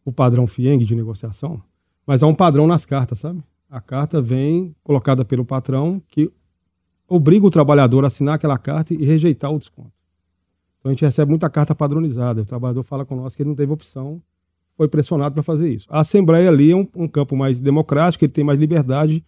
o 0.03 0.11
padrão 0.11 0.45
FIENG 0.45 0.83
de 0.83 0.95
negociação, 0.95 1.61
mas 2.05 2.21
há 2.21 2.27
um 2.27 2.35
padrão 2.35 2.67
nas 2.67 2.85
cartas, 2.85 3.19
sabe? 3.19 3.41
A 3.69 3.79
carta 3.79 4.21
vem 4.21 4.75
colocada 4.83 5.23
pelo 5.23 5.45
patrão 5.45 6.01
que 6.09 6.31
obriga 7.07 7.45
o 7.45 7.49
trabalhador 7.49 8.03
a 8.03 8.07
assinar 8.07 8.35
aquela 8.35 8.57
carta 8.57 8.93
e 8.93 9.05
rejeitar 9.05 9.51
o 9.51 9.57
desconto. 9.57 9.91
Então 10.79 10.89
a 10.89 10.93
gente 10.93 11.05
recebe 11.05 11.29
muita 11.29 11.49
carta 11.49 11.73
padronizada. 11.73 12.41
O 12.41 12.45
trabalhador 12.45 12.83
fala 12.83 13.05
com 13.05 13.15
nós 13.15 13.35
que 13.35 13.41
ele 13.41 13.49
não 13.49 13.55
teve 13.55 13.71
opção, 13.71 14.21
foi 14.75 14.87
pressionado 14.87 15.33
para 15.33 15.43
fazer 15.43 15.71
isso. 15.71 15.87
A 15.89 15.99
Assembleia 16.01 16.49
ali 16.49 16.71
é 16.71 16.75
um, 16.75 16.83
um, 16.95 17.07
campo 17.07 17.35
mais 17.35 17.59
democrático, 17.59 18.25
ele 18.25 18.31
tem 18.31 18.43
mais 18.43 18.59
liberdade 18.59 19.23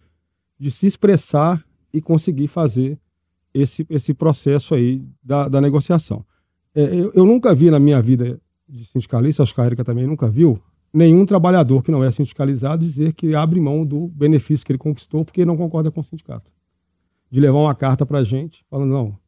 de 0.58 0.70
se 0.70 0.86
expressar 0.86 1.64
e 1.92 2.00
conseguir 2.00 2.48
fazer 2.48 2.98
esse, 3.52 3.86
esse 3.88 4.12
processo 4.12 4.74
aí 4.74 5.02
da, 5.22 5.48
da 5.48 5.60
negociação. 5.60 6.24
É, 6.74 6.82
eu, 6.82 7.12
eu, 7.14 7.24
nunca 7.24 7.54
vi 7.54 7.70
na 7.70 7.78
minha 7.78 8.00
vida 8.02 8.40
de 8.68 8.84
sindicalista, 8.84 9.42
acho 9.42 9.54
que 9.54 9.60
a 9.60 9.66
Erika 9.66 9.84
também 9.84 10.06
nunca 10.06 10.28
viu, 10.28 10.58
nenhum 10.92 11.24
trabalhador 11.24 11.82
que 11.82 11.90
não 11.90 12.04
é 12.04 12.10
sindicalizado 12.10 12.84
dizer 12.84 13.12
que 13.12 13.34
abre 13.34 13.60
mão 13.60 13.84
do 13.84 14.08
benefício 14.08 14.64
que 14.64 14.72
ele 14.72 14.78
conquistou 14.78 15.24
porque 15.24 15.44
não 15.44 15.56
concorda 15.56 15.90
com 15.90 16.00
o 16.00 16.04
sindicato. 16.04 16.50
De 17.30 17.40
levar 17.40 17.58
uma 17.58 17.74
carta 17.74 18.04
para 18.04 18.18
a 18.18 18.24
gente 18.24 18.64
falando, 18.70 18.90
não, 18.90 19.18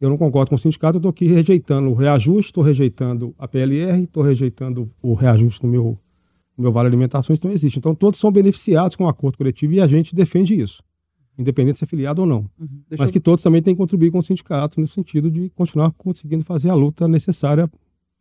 eu 0.00 0.08
não 0.08 0.16
concordo 0.16 0.50
com 0.50 0.54
o 0.54 0.58
sindicato, 0.58 0.96
eu 0.96 1.00
estou 1.00 1.10
aqui 1.10 1.26
rejeitando 1.26 1.90
o 1.90 1.94
reajuste, 1.94 2.50
estou 2.50 2.62
rejeitando 2.62 3.34
a 3.38 3.48
PLR, 3.48 4.04
estou 4.04 4.22
rejeitando 4.22 4.90
o 5.02 5.12
reajuste 5.12 5.64
no 5.64 5.70
meu, 5.70 5.98
meu 6.62 6.72
vale 6.72 6.88
alimentação, 6.88 7.32
isso 7.32 7.46
não 7.46 7.52
existe. 7.52 7.78
Então, 7.78 7.94
todos 7.94 8.18
são 8.18 8.30
beneficiados 8.32 8.96
com 8.96 9.04
o 9.04 9.08
acordo 9.08 9.38
coletivo 9.38 9.74
e 9.74 9.80
a 9.80 9.86
gente 9.86 10.14
defende 10.14 10.60
isso, 10.60 10.82
independente 11.38 11.74
de 11.74 11.78
ser 11.80 11.86
filiado 11.86 12.22
ou 12.22 12.26
não. 12.26 12.50
Uhum. 12.58 12.82
Mas 12.98 13.08
eu... 13.08 13.12
que 13.12 13.20
todos 13.20 13.42
também 13.42 13.62
têm 13.62 13.74
que 13.74 13.78
contribuir 13.78 14.10
com 14.10 14.18
o 14.18 14.22
sindicato, 14.22 14.80
no 14.80 14.86
sentido 14.86 15.30
de 15.30 15.50
continuar 15.50 15.92
conseguindo 15.92 16.44
fazer 16.44 16.70
a 16.70 16.74
luta 16.74 17.06
necessária 17.06 17.70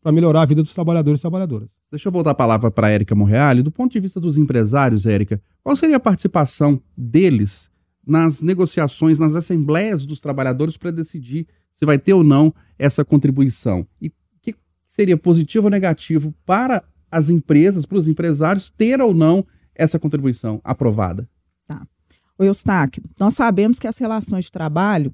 para 0.02 0.12
melhorar 0.12 0.44
a 0.44 0.46
vida 0.46 0.62
dos 0.62 0.74
trabalhadores 0.74 1.20
e 1.20 1.22
trabalhadoras. 1.22 1.70
Deixa 1.92 2.08
eu 2.08 2.12
voltar 2.12 2.32
a 2.32 2.36
palavra 2.36 2.70
para 2.70 2.88
a 2.88 2.90
Érica 2.90 3.16
Morreale. 3.16 3.64
Do 3.64 3.72
ponto 3.72 3.92
de 3.92 4.00
vista 4.00 4.20
dos 4.20 4.38
empresários, 4.38 5.06
Érica, 5.06 5.42
qual 5.64 5.76
seria 5.76 5.98
a 5.98 6.00
participação 6.00 6.82
deles 6.96 7.70
nas 8.08 8.42
negociações, 8.42 9.20
nas 9.20 9.36
assembleias 9.36 10.06
dos 10.06 10.22
trabalhadores 10.22 10.78
para 10.78 10.92
decidir 10.92 11.46
se 11.74 11.86
vai 11.86 12.00
ter 12.00 12.14
ou 12.14 12.24
não 12.24 12.54
essa 12.80 13.04
contribuição. 13.04 13.86
E 14.02 14.12
que 14.42 14.56
seria 14.88 15.18
positivo 15.18 15.66
ou 15.66 15.72
negativo 15.72 16.34
para 16.46 16.84
as 17.18 17.30
empresas, 17.30 17.86
para 17.86 17.98
os 17.98 18.08
empresários, 18.08 18.70
ter 18.70 19.02
ou 19.02 19.14
não 19.14 19.46
essa 19.76 20.00
contribuição 20.00 20.62
aprovada? 20.64 21.28
Tá. 21.68 21.86
O 22.38 22.44
Eustáquio, 22.44 23.04
nós 23.20 23.34
sabemos 23.34 23.80
que 23.80 23.88
as 23.88 23.98
relações 23.98 24.46
de 24.46 24.52
trabalho, 24.52 25.14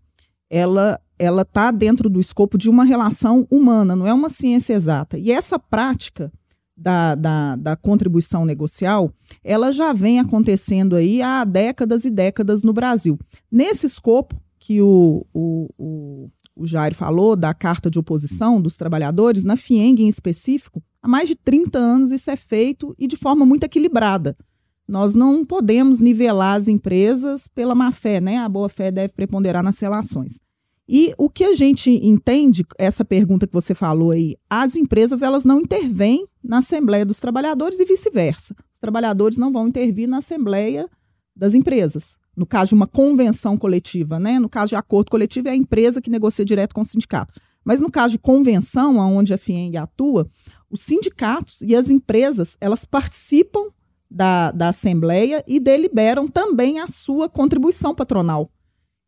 ela 0.49 0.99
ela 1.17 1.43
está 1.43 1.71
dentro 1.71 2.09
do 2.09 2.19
escopo 2.19 2.57
de 2.57 2.69
uma 2.69 2.83
relação 2.83 3.47
humana, 3.49 3.95
não 3.95 4.05
é 4.05 4.13
uma 4.13 4.29
ciência 4.29 4.73
exata. 4.73 5.17
E 5.17 5.31
essa 5.31 5.57
prática 5.57 6.31
da, 6.75 7.15
da, 7.15 7.55
da, 7.55 7.75
contribuição 7.75 8.45
negocial, 8.45 9.11
ela 9.43 9.71
já 9.71 9.93
vem 9.93 10.19
acontecendo 10.19 10.95
aí 10.95 11.21
há 11.21 11.43
décadas 11.43 12.03
e 12.03 12.09
décadas 12.09 12.63
no 12.63 12.73
Brasil. 12.73 13.17
Nesse 13.49 13.85
escopo 13.85 14.35
que 14.59 14.81
o, 14.81 15.25
o, 15.33 15.69
o, 15.77 16.29
o 16.55 16.65
Jair 16.65 16.93
falou, 16.93 17.35
da 17.35 17.53
carta 17.53 17.89
de 17.89 17.99
oposição 17.99 18.61
dos 18.61 18.77
trabalhadores, 18.77 19.43
na 19.43 19.57
FIENG 19.57 20.03
em 20.03 20.07
específico, 20.07 20.83
há 21.01 21.07
mais 21.07 21.27
de 21.27 21.35
30 21.35 21.77
anos 21.77 22.11
isso 22.11 22.29
é 22.29 22.35
feito 22.35 22.93
e 22.97 23.07
de 23.07 23.17
forma 23.17 23.45
muito 23.45 23.63
equilibrada. 23.63 24.37
Nós 24.87 25.15
não 25.15 25.45
podemos 25.45 25.99
nivelar 25.99 26.57
as 26.57 26.67
empresas 26.67 27.47
pela 27.47 27.73
má 27.73 27.91
fé, 27.91 28.19
né? 28.19 28.37
A 28.37 28.49
boa 28.49 28.69
fé 28.69 28.91
deve 28.91 29.13
preponderar 29.13 29.63
nas 29.63 29.79
relações. 29.79 30.41
E 30.87 31.13
o 31.17 31.29
que 31.29 31.45
a 31.45 31.55
gente 31.55 31.89
entende, 31.89 32.65
essa 32.77 33.05
pergunta 33.05 33.47
que 33.47 33.53
você 33.53 33.73
falou 33.73 34.11
aí, 34.11 34.35
as 34.49 34.75
empresas 34.75 35.21
elas 35.21 35.45
não 35.45 35.61
intervêm 35.61 36.23
na 36.43 36.57
Assembleia 36.57 37.05
dos 37.05 37.19
Trabalhadores 37.19 37.79
e 37.79 37.85
vice-versa. 37.85 38.53
Os 38.73 38.79
trabalhadores 38.81 39.37
não 39.37 39.51
vão 39.51 39.69
intervir 39.69 40.09
na 40.09 40.17
Assembleia 40.17 40.89
das 41.33 41.53
empresas 41.53 42.17
no 42.35 42.45
caso 42.45 42.69
de 42.69 42.75
uma 42.75 42.87
convenção 42.87 43.57
coletiva, 43.57 44.19
né? 44.19 44.39
No 44.39 44.49
caso 44.49 44.69
de 44.69 44.75
acordo 44.75 45.11
coletivo, 45.11 45.47
é 45.47 45.51
a 45.51 45.55
empresa 45.55 46.01
que 46.01 46.09
negocia 46.09 46.43
direto 46.43 46.73
com 46.73 46.81
o 46.81 46.85
sindicato. 46.85 47.33
Mas 47.63 47.79
no 47.79 47.89
caso 47.89 48.13
de 48.13 48.19
convenção, 48.19 48.97
onde 48.97 49.33
a 49.33 49.37
FIENG 49.37 49.77
atua, 49.77 50.27
os 50.69 50.81
sindicatos 50.81 51.61
e 51.61 51.75
as 51.75 51.89
empresas, 51.89 52.57
elas 52.59 52.83
participam 52.83 53.69
da, 54.09 54.51
da 54.51 54.69
Assembleia 54.69 55.43
e 55.47 55.59
deliberam 55.59 56.27
também 56.27 56.79
a 56.79 56.87
sua 56.87 57.29
contribuição 57.29 57.95
patronal. 57.95 58.49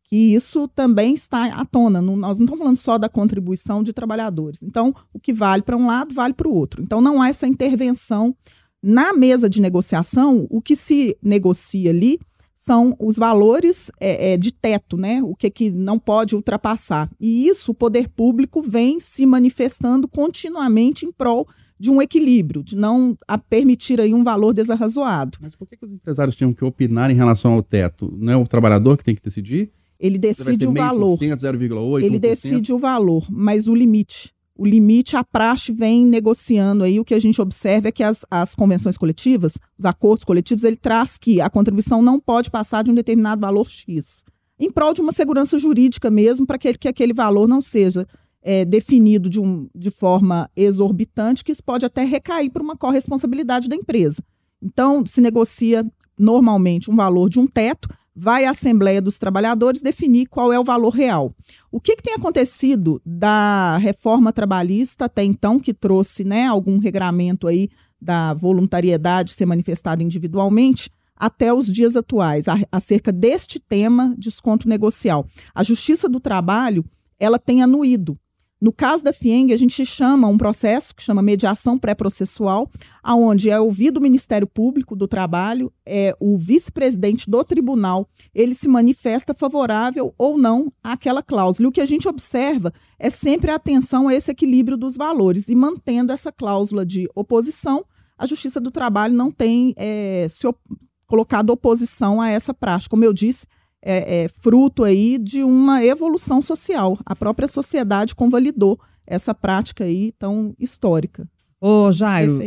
Que 0.04 0.34
isso 0.34 0.68
também 0.68 1.14
está 1.14 1.46
à 1.46 1.64
tona. 1.64 2.00
Não, 2.00 2.16
nós 2.16 2.38
não 2.38 2.44
estamos 2.44 2.58
falando 2.58 2.76
só 2.76 2.96
da 2.96 3.08
contribuição 3.08 3.82
de 3.82 3.92
trabalhadores. 3.92 4.62
Então, 4.62 4.94
o 5.12 5.18
que 5.18 5.32
vale 5.32 5.62
para 5.62 5.76
um 5.76 5.86
lado, 5.86 6.14
vale 6.14 6.32
para 6.32 6.48
o 6.48 6.54
outro. 6.54 6.82
Então, 6.82 7.00
não 7.00 7.20
há 7.20 7.28
essa 7.28 7.46
intervenção. 7.46 8.34
Na 8.82 9.12
mesa 9.12 9.50
de 9.50 9.60
negociação, 9.60 10.46
o 10.48 10.62
que 10.62 10.76
se 10.76 11.16
negocia 11.20 11.90
ali 11.90 12.20
são 12.66 12.96
os 12.98 13.14
valores 13.14 13.92
é, 14.00 14.32
é, 14.32 14.36
de 14.36 14.50
teto, 14.50 14.96
né? 14.96 15.22
O 15.22 15.36
que, 15.36 15.48
que 15.48 15.70
não 15.70 16.00
pode 16.00 16.34
ultrapassar. 16.34 17.08
E 17.20 17.46
isso 17.46 17.70
o 17.70 17.74
poder 17.74 18.08
público 18.08 18.60
vem 18.60 18.98
se 18.98 19.24
manifestando 19.24 20.08
continuamente 20.08 21.06
em 21.06 21.12
prol 21.12 21.46
de 21.78 21.90
um 21.90 22.02
equilíbrio, 22.02 22.64
de 22.64 22.74
não 22.74 23.16
permitir 23.48 24.00
aí 24.00 24.12
um 24.12 24.24
valor 24.24 24.52
desarrazoado. 24.52 25.38
Mas 25.40 25.54
por 25.54 25.68
que, 25.68 25.76
que 25.76 25.84
os 25.84 25.92
empresários 25.92 26.34
tinham 26.34 26.52
que 26.52 26.64
opinar 26.64 27.08
em 27.08 27.14
relação 27.14 27.52
ao 27.52 27.62
teto? 27.62 28.12
Não 28.18 28.32
é 28.32 28.36
o 28.36 28.46
trabalhador 28.46 28.98
que 28.98 29.04
tem 29.04 29.14
que 29.14 29.22
decidir? 29.22 29.70
Ele 30.00 30.18
decide 30.18 30.66
o 30.66 30.72
valor. 30.72 31.16
0,8%? 31.16 32.02
Ele 32.02 32.18
decide 32.18 32.72
o 32.72 32.78
valor, 32.78 33.24
mas 33.30 33.68
o 33.68 33.74
limite 33.76 34.34
o 34.56 34.66
limite, 34.66 35.16
a 35.16 35.22
praxe 35.22 35.72
vem 35.72 36.06
negociando 36.06 36.84
aí. 36.84 36.98
O 36.98 37.04
que 37.04 37.14
a 37.14 37.20
gente 37.20 37.40
observa 37.40 37.88
é 37.88 37.92
que 37.92 38.02
as, 38.02 38.24
as 38.30 38.54
convenções 38.54 38.96
coletivas, 38.96 39.58
os 39.78 39.84
acordos 39.84 40.24
coletivos, 40.24 40.64
ele 40.64 40.76
traz 40.76 41.18
que 41.18 41.40
a 41.40 41.50
contribuição 41.50 42.00
não 42.00 42.18
pode 42.18 42.50
passar 42.50 42.82
de 42.82 42.90
um 42.90 42.94
determinado 42.94 43.40
valor 43.40 43.68
X, 43.68 44.24
em 44.58 44.70
prol 44.70 44.94
de 44.94 45.02
uma 45.02 45.12
segurança 45.12 45.58
jurídica 45.58 46.10
mesmo, 46.10 46.46
para 46.46 46.58
que, 46.58 46.72
que 46.74 46.88
aquele 46.88 47.12
valor 47.12 47.46
não 47.46 47.60
seja 47.60 48.06
é, 48.42 48.64
definido 48.64 49.28
de, 49.28 49.40
um, 49.40 49.68
de 49.74 49.90
forma 49.90 50.48
exorbitante, 50.56 51.44
que 51.44 51.52
isso 51.52 51.62
pode 51.62 51.84
até 51.84 52.04
recair 52.04 52.50
para 52.50 52.62
uma 52.62 52.76
corresponsabilidade 52.76 53.68
da 53.68 53.76
empresa. 53.76 54.22
Então, 54.62 55.04
se 55.06 55.20
negocia 55.20 55.84
normalmente 56.18 56.90
um 56.90 56.96
valor 56.96 57.28
de 57.28 57.38
um 57.38 57.46
teto, 57.46 57.88
vai 58.16 58.46
à 58.46 58.50
Assembleia 58.50 59.02
dos 59.02 59.18
Trabalhadores 59.18 59.82
definir 59.82 60.26
qual 60.26 60.50
é 60.50 60.58
o 60.58 60.64
valor 60.64 60.90
real. 60.90 61.34
O 61.70 61.78
que, 61.78 61.96
que, 61.96 62.02
tem 62.02 62.14
acontecido 62.14 63.00
da 63.04 63.76
reforma 63.76 64.32
trabalhista 64.32 65.04
até 65.04 65.22
então, 65.22 65.60
que 65.60 65.74
trouxe 65.74 66.24
né, 66.24 66.46
algum 66.46 66.78
regramento 66.78 67.46
aí 67.46 67.68
da 68.00 68.32
voluntariedade 68.32 69.32
ser 69.32 69.44
manifestada 69.44 70.02
individualmente, 70.02 70.90
até 71.14 71.52
os 71.52 71.72
dias 71.72 71.96
atuais, 71.96 72.46
acerca 72.70 73.12
deste 73.12 73.58
tema 73.58 74.14
desconto 74.18 74.68
negocial. 74.68 75.26
A 75.54 75.62
Justiça 75.62 76.08
do 76.08 76.20
Trabalho 76.20 76.84
ela 77.18 77.38
tem 77.38 77.62
anuído 77.62 78.18
no 78.58 78.72
caso 78.72 79.04
da 79.04 79.12
FIENG, 79.12 79.52
a 79.52 79.56
gente 79.56 79.84
chama 79.84 80.28
um 80.28 80.38
processo 80.38 80.94
que 80.94 81.02
chama 81.02 81.20
mediação 81.20 81.78
pré-processual, 81.78 82.70
aonde 83.02 83.50
é 83.50 83.60
ouvido 83.60 83.98
o 83.98 84.02
Ministério 84.02 84.46
Público 84.46 84.96
do 84.96 85.06
Trabalho, 85.06 85.70
é 85.84 86.16
o 86.18 86.38
vice-presidente 86.38 87.28
do 87.28 87.44
tribunal, 87.44 88.08
ele 88.34 88.54
se 88.54 88.66
manifesta 88.66 89.34
favorável 89.34 90.14
ou 90.16 90.38
não 90.38 90.72
àquela 90.82 91.22
cláusula. 91.22 91.66
E 91.66 91.68
o 91.68 91.72
que 91.72 91.82
a 91.82 91.86
gente 91.86 92.08
observa 92.08 92.72
é 92.98 93.10
sempre 93.10 93.50
a 93.50 93.56
atenção 93.56 94.08
a 94.08 94.14
esse 94.14 94.30
equilíbrio 94.30 94.76
dos 94.76 94.96
valores 94.96 95.48
e 95.48 95.54
mantendo 95.54 96.10
essa 96.10 96.32
cláusula 96.32 96.86
de 96.86 97.06
oposição, 97.14 97.84
a 98.16 98.24
Justiça 98.24 98.58
do 98.58 98.70
Trabalho 98.70 99.14
não 99.14 99.30
tem 99.30 99.74
é, 99.76 100.26
se 100.30 100.46
op 100.46 100.58
colocado 101.06 101.50
oposição 101.50 102.20
a 102.20 102.28
essa 102.30 102.52
prática. 102.52 102.90
Como 102.90 103.04
eu 103.04 103.12
disse, 103.12 103.46
é, 103.88 104.24
é, 104.24 104.28
fruto 104.28 104.82
aí 104.82 105.16
de 105.16 105.44
uma 105.44 105.84
evolução 105.84 106.42
social. 106.42 106.98
A 107.06 107.14
própria 107.14 107.46
sociedade 107.46 108.16
convalidou 108.16 108.80
essa 109.06 109.32
prática 109.32 109.84
aí 109.84 110.10
tão 110.18 110.52
histórica. 110.58 111.28
Ô, 111.60 111.92
Jairo, 111.92 112.40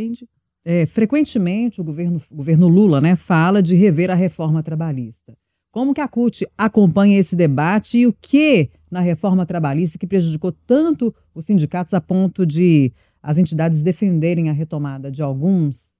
é, 0.62 0.84
frequentemente 0.84 1.80
o 1.80 1.84
governo, 1.84 2.20
o 2.30 2.36
governo 2.36 2.68
Lula 2.68 3.00
né, 3.00 3.16
fala 3.16 3.62
de 3.62 3.74
rever 3.74 4.10
a 4.10 4.14
reforma 4.14 4.62
trabalhista. 4.62 5.34
Como 5.72 5.94
que 5.94 6.00
a 6.02 6.08
CUT 6.08 6.46
acompanha 6.58 7.18
esse 7.18 7.34
debate 7.34 8.00
e 8.00 8.06
o 8.06 8.12
que 8.12 8.68
na 8.90 9.00
reforma 9.00 9.46
trabalhista 9.46 9.98
que 9.98 10.06
prejudicou 10.06 10.52
tanto 10.52 11.14
os 11.34 11.46
sindicatos 11.46 11.94
a 11.94 12.02
ponto 12.02 12.44
de 12.44 12.92
as 13.22 13.38
entidades 13.38 13.80
defenderem 13.82 14.50
a 14.50 14.52
retomada 14.52 15.10
de 15.10 15.22
alguns, 15.22 15.92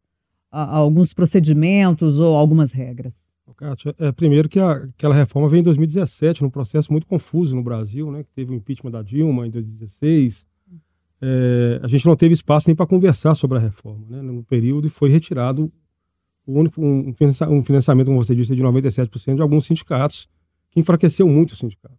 a, 0.50 0.76
alguns 0.76 1.14
procedimentos 1.14 2.18
ou 2.18 2.36
algumas 2.36 2.72
regras? 2.72 3.29
Kátia, 3.54 3.94
é, 3.98 4.12
primeiro 4.12 4.48
que 4.48 4.58
a, 4.58 4.72
aquela 4.72 5.14
reforma 5.14 5.48
veio 5.48 5.60
em 5.60 5.64
2017, 5.64 6.42
num 6.42 6.50
processo 6.50 6.92
muito 6.92 7.06
confuso 7.06 7.54
no 7.54 7.62
Brasil, 7.62 8.10
né? 8.10 8.22
Que 8.22 8.30
teve 8.30 8.52
o 8.52 8.54
impeachment 8.54 8.90
da 8.90 9.02
Dilma 9.02 9.46
em 9.46 9.50
2016. 9.50 10.46
É, 11.22 11.80
a 11.82 11.88
gente 11.88 12.06
não 12.06 12.16
teve 12.16 12.32
espaço 12.32 12.68
nem 12.68 12.76
para 12.76 12.86
conversar 12.86 13.34
sobre 13.34 13.58
a 13.58 13.60
reforma, 13.60 14.06
né? 14.08 14.22
No 14.22 14.42
período 14.42 14.86
e 14.86 14.90
foi 14.90 15.10
retirado 15.10 15.70
o 16.46 16.58
único, 16.58 16.80
um, 16.82 17.14
um 17.48 17.62
financiamento, 17.62 18.06
como 18.06 18.22
você 18.22 18.34
disse, 18.34 18.54
de 18.54 18.62
97% 18.62 19.36
de 19.36 19.42
alguns 19.42 19.66
sindicatos, 19.66 20.28
que 20.70 20.80
enfraqueceu 20.80 21.28
muito 21.28 21.52
os 21.52 21.58
sindicatos. 21.58 21.98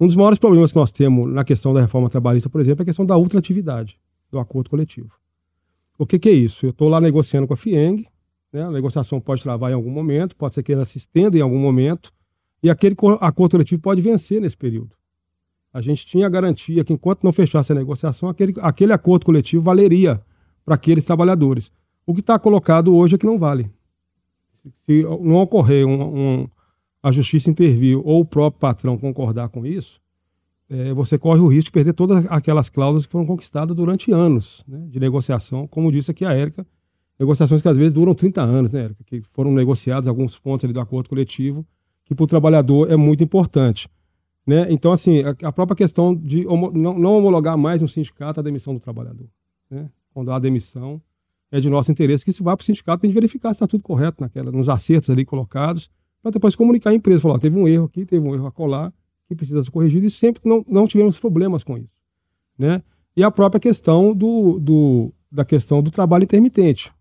Um 0.00 0.06
dos 0.06 0.16
maiores 0.16 0.38
problemas 0.38 0.72
que 0.72 0.78
nós 0.78 0.90
temos 0.90 1.32
na 1.32 1.44
questão 1.44 1.72
da 1.72 1.80
reforma 1.80 2.10
trabalhista, 2.10 2.48
por 2.48 2.60
exemplo, 2.60 2.82
é 2.82 2.84
a 2.84 2.86
questão 2.86 3.06
da 3.06 3.16
ultratividade 3.16 3.98
do 4.30 4.38
acordo 4.38 4.70
coletivo. 4.70 5.12
O 5.96 6.06
que, 6.06 6.18
que 6.18 6.28
é 6.28 6.32
isso? 6.32 6.66
Eu 6.66 6.70
estou 6.70 6.88
lá 6.88 7.00
negociando 7.00 7.46
com 7.46 7.54
a 7.54 7.56
FIENG, 7.56 8.06
né? 8.54 8.62
A 8.62 8.70
negociação 8.70 9.20
pode 9.20 9.42
travar 9.42 9.72
em 9.72 9.74
algum 9.74 9.90
momento, 9.90 10.36
pode 10.36 10.54
ser 10.54 10.62
que 10.62 10.72
ela 10.72 10.84
se 10.84 10.96
estenda 10.96 11.36
em 11.36 11.40
algum 11.40 11.58
momento, 11.58 12.12
e 12.62 12.70
aquele 12.70 12.94
acordo 13.20 13.50
coletivo 13.50 13.82
pode 13.82 14.00
vencer 14.00 14.40
nesse 14.40 14.56
período. 14.56 14.94
A 15.72 15.80
gente 15.80 16.06
tinha 16.06 16.24
a 16.26 16.30
garantia 16.30 16.84
que 16.84 16.92
enquanto 16.92 17.24
não 17.24 17.32
fechasse 17.32 17.72
a 17.72 17.74
negociação, 17.74 18.28
aquele, 18.28 18.54
aquele 18.60 18.92
acordo 18.92 19.26
coletivo 19.26 19.64
valeria 19.64 20.22
para 20.64 20.76
aqueles 20.76 21.02
trabalhadores. 21.04 21.72
O 22.06 22.14
que 22.14 22.20
está 22.20 22.38
colocado 22.38 22.94
hoje 22.94 23.16
é 23.16 23.18
que 23.18 23.26
não 23.26 23.38
vale. 23.38 23.68
Se, 24.86 25.02
não 25.02 25.34
ocorrer 25.34 25.84
um, 25.84 26.42
um, 26.42 26.48
a 27.02 27.10
justiça 27.10 27.50
intervir 27.50 27.98
ou 27.98 28.20
o 28.20 28.24
próprio 28.24 28.60
patrão 28.60 28.96
concordar 28.96 29.48
com 29.48 29.66
isso, 29.66 30.00
é, 30.70 30.94
você 30.94 31.18
corre 31.18 31.40
o 31.40 31.48
risco 31.48 31.66
de 31.66 31.72
perder 31.72 31.92
todas 31.92 32.24
aquelas 32.30 32.70
cláusulas 32.70 33.04
que 33.04 33.12
foram 33.12 33.26
conquistadas 33.26 33.76
durante 33.76 34.12
anos 34.12 34.64
né, 34.66 34.86
de 34.88 35.00
negociação, 35.00 35.66
como 35.66 35.90
disse 35.90 36.12
aqui 36.12 36.24
a 36.24 36.32
Érica, 36.32 36.64
negociações 37.18 37.62
que 37.62 37.68
às 37.68 37.76
vezes 37.76 37.92
duram 37.92 38.14
30 38.14 38.42
anos, 38.42 38.72
né, 38.72 38.84
Érica, 38.84 39.04
que 39.04 39.22
foram 39.32 39.52
negociados 39.52 40.08
alguns 40.08 40.38
pontos 40.38 40.64
ali 40.64 40.72
do 40.72 40.80
acordo 40.80 41.08
coletivo, 41.08 41.66
que 42.04 42.14
para 42.14 42.24
o 42.24 42.26
trabalhador 42.26 42.90
é 42.90 42.96
muito 42.96 43.22
importante. 43.22 43.88
Né? 44.46 44.66
Então, 44.70 44.92
assim, 44.92 45.22
a, 45.42 45.52
própria 45.52 45.76
questão 45.76 46.14
de 46.14 46.46
homo, 46.46 46.70
não, 46.70 46.98
não, 46.98 47.18
homologar 47.18 47.56
mais 47.56 47.80
no 47.80 47.88
sindicato 47.88 48.40
a 48.40 48.42
demissão 48.42 48.74
do 48.74 48.80
trabalhador. 48.80 49.28
Né? 49.70 49.88
Quando 50.12 50.30
há 50.30 50.38
demissão, 50.38 51.00
é 51.50 51.60
de 51.60 51.70
nosso 51.70 51.90
interesse 51.90 52.24
que 52.24 52.30
isso 52.30 52.44
vá 52.44 52.54
para 52.56 52.62
o 52.62 52.66
sindicato 52.66 52.98
para 52.98 53.06
a 53.06 53.08
gente 53.08 53.14
verificar 53.14 53.50
se 53.50 53.56
está 53.56 53.66
tudo 53.66 53.82
correto 53.82 54.22
naquela, 54.22 54.52
nos 54.52 54.68
acertos 54.68 55.08
ali 55.08 55.24
colocados, 55.24 55.88
para 56.20 56.32
depois 56.32 56.54
comunicar 56.54 56.90
à 56.90 56.94
empresa, 56.94 57.20
falar, 57.20 57.38
teve 57.38 57.58
um 57.58 57.66
erro 57.66 57.86
aqui, 57.86 58.04
teve 58.04 58.26
um 58.26 58.34
erro 58.34 58.46
a 58.46 58.52
colar, 58.52 58.92
que 59.26 59.34
precisa 59.34 59.62
ser 59.62 59.70
corrigido, 59.70 60.04
e 60.06 60.10
sempre 60.10 60.42
não, 60.44 60.64
não 60.68 60.86
tivemos 60.86 61.18
problemas 61.18 61.64
com 61.64 61.78
isso. 61.78 61.92
Né? 62.58 62.82
E 63.16 63.22
a 63.22 63.30
própria 63.30 63.60
questão 63.60 64.14
do, 64.14 64.58
do, 64.58 65.12
da 65.30 65.44
questão 65.44 65.82
do 65.82 65.90
trabalho 65.90 66.24
intermitente. 66.24 66.92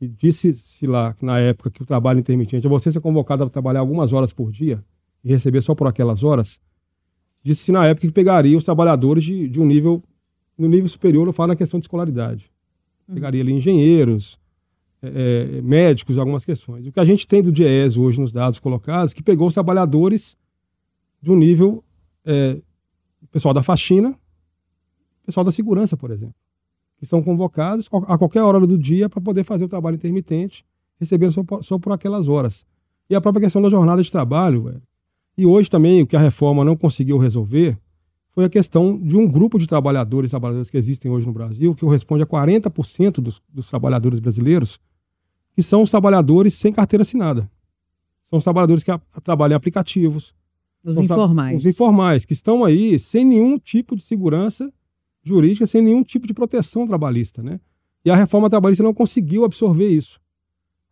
Que 0.00 0.08
disse-se 0.08 0.86
lá, 0.86 1.14
na 1.20 1.38
época, 1.38 1.70
que 1.70 1.82
o 1.82 1.84
trabalho 1.84 2.20
intermitente 2.20 2.66
é 2.66 2.70
você 2.70 2.90
ser 2.90 3.02
convocado 3.02 3.44
a 3.44 3.50
trabalhar 3.50 3.80
algumas 3.80 4.14
horas 4.14 4.32
por 4.32 4.50
dia 4.50 4.82
e 5.22 5.28
receber 5.28 5.60
só 5.60 5.74
por 5.74 5.86
aquelas 5.86 6.24
horas. 6.24 6.58
Disse-se 7.42 7.70
na 7.70 7.86
época 7.86 8.06
que 8.06 8.12
pegaria 8.12 8.56
os 8.56 8.64
trabalhadores 8.64 9.22
de, 9.22 9.46
de 9.46 9.60
um 9.60 9.66
nível, 9.66 10.02
no 10.56 10.70
nível 10.70 10.88
superior, 10.88 11.26
eu 11.26 11.34
falo 11.34 11.48
na 11.48 11.56
questão 11.56 11.78
de 11.78 11.84
escolaridade. 11.84 12.50
Uhum. 13.06 13.14
Pegaria 13.14 13.42
ali 13.42 13.52
engenheiros, 13.52 14.40
é, 15.02 15.58
é, 15.58 15.60
médicos, 15.60 16.16
algumas 16.16 16.46
questões. 16.46 16.86
O 16.86 16.92
que 16.92 17.00
a 17.00 17.04
gente 17.04 17.26
tem 17.26 17.42
do 17.42 17.52
DIES 17.52 17.98
hoje 17.98 18.18
nos 18.18 18.32
dados 18.32 18.58
colocados, 18.58 19.12
que 19.12 19.22
pegou 19.22 19.48
os 19.48 19.52
trabalhadores 19.52 20.34
de 21.20 21.30
um 21.30 21.36
nível 21.36 21.84
é, 22.24 22.56
pessoal 23.30 23.52
da 23.52 23.62
faxina, 23.62 24.18
pessoal 25.26 25.44
da 25.44 25.52
segurança, 25.52 25.94
por 25.94 26.10
exemplo, 26.10 26.40
que 27.00 27.06
são 27.06 27.22
convocados 27.22 27.88
a 28.06 28.18
qualquer 28.18 28.42
hora 28.42 28.60
do 28.66 28.76
dia 28.76 29.08
para 29.08 29.22
poder 29.22 29.42
fazer 29.42 29.64
o 29.64 29.68
trabalho 29.68 29.94
intermitente, 29.94 30.66
recebendo 30.98 31.32
só, 31.32 31.62
só, 31.62 31.78
por 31.78 31.92
aquelas 31.92 32.28
horas. 32.28 32.66
E 33.08 33.14
a 33.14 33.20
própria 33.22 33.44
questão 33.44 33.62
da 33.62 33.70
jornada 33.70 34.02
de 34.02 34.12
trabalho, 34.12 34.64
velho. 34.64 34.82
e 35.36 35.46
hoje 35.46 35.70
também 35.70 36.02
o 36.02 36.06
que 36.06 36.14
a 36.14 36.20
reforma 36.20 36.62
não 36.62 36.76
conseguiu 36.76 37.16
resolver 37.16 37.78
foi 38.32 38.44
a 38.44 38.50
questão 38.50 39.00
de 39.00 39.16
um 39.16 39.26
grupo 39.26 39.58
de 39.58 39.66
trabalhadores, 39.66 40.30
trabalhadores 40.30 40.70
que 40.70 40.76
existem 40.76 41.10
hoje 41.10 41.26
no 41.26 41.32
Brasil, 41.32 41.74
que 41.74 41.80
corresponde 41.80 42.22
a 42.22 42.26
40% 42.26 43.14
dos, 43.14 43.42
dos 43.48 43.68
trabalhadores 43.68 44.20
brasileiros, 44.20 44.78
que 45.54 45.62
são 45.62 45.80
os 45.80 45.90
trabalhadores 45.90 46.52
sem 46.52 46.70
carteira 46.70 47.00
assinada. 47.00 47.50
São 48.26 48.36
os 48.36 48.44
trabalhadores 48.44 48.84
que 48.84 48.90
a, 48.90 49.00
a 49.14 49.20
trabalham 49.22 49.54
em 49.54 49.56
aplicativos, 49.56 50.34
os 50.84 50.98
informais. 50.98 51.60
Os 51.62 51.66
informais, 51.66 52.24
que 52.26 52.34
estão 52.34 52.62
aí 52.62 52.98
sem 52.98 53.24
nenhum 53.24 53.58
tipo 53.58 53.96
de 53.96 54.02
segurança 54.02 54.72
jurídica, 55.22 55.66
sem 55.66 55.82
nenhum 55.82 56.02
tipo 56.02 56.26
de 56.26 56.34
proteção 56.34 56.86
trabalhista, 56.86 57.42
né? 57.42 57.60
E 58.04 58.10
a 58.10 58.16
reforma 58.16 58.48
trabalhista 58.48 58.82
não 58.82 58.94
conseguiu 58.94 59.44
absorver 59.44 59.88
isso. 59.88 60.20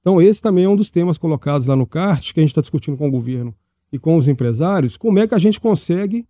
Então, 0.00 0.20
esse 0.20 0.40
também 0.40 0.64
é 0.64 0.68
um 0.68 0.76
dos 0.76 0.90
temas 0.90 1.18
colocados 1.18 1.66
lá 1.66 1.74
no 1.74 1.86
CART, 1.86 2.32
que 2.32 2.40
a 2.40 2.42
gente 2.42 2.50
está 2.50 2.60
discutindo 2.60 2.96
com 2.96 3.08
o 3.08 3.10
governo 3.10 3.54
e 3.92 3.98
com 3.98 4.16
os 4.16 4.28
empresários, 4.28 4.96
como 4.96 5.18
é 5.18 5.26
que 5.26 5.34
a 5.34 5.38
gente 5.38 5.58
consegue 5.58 6.26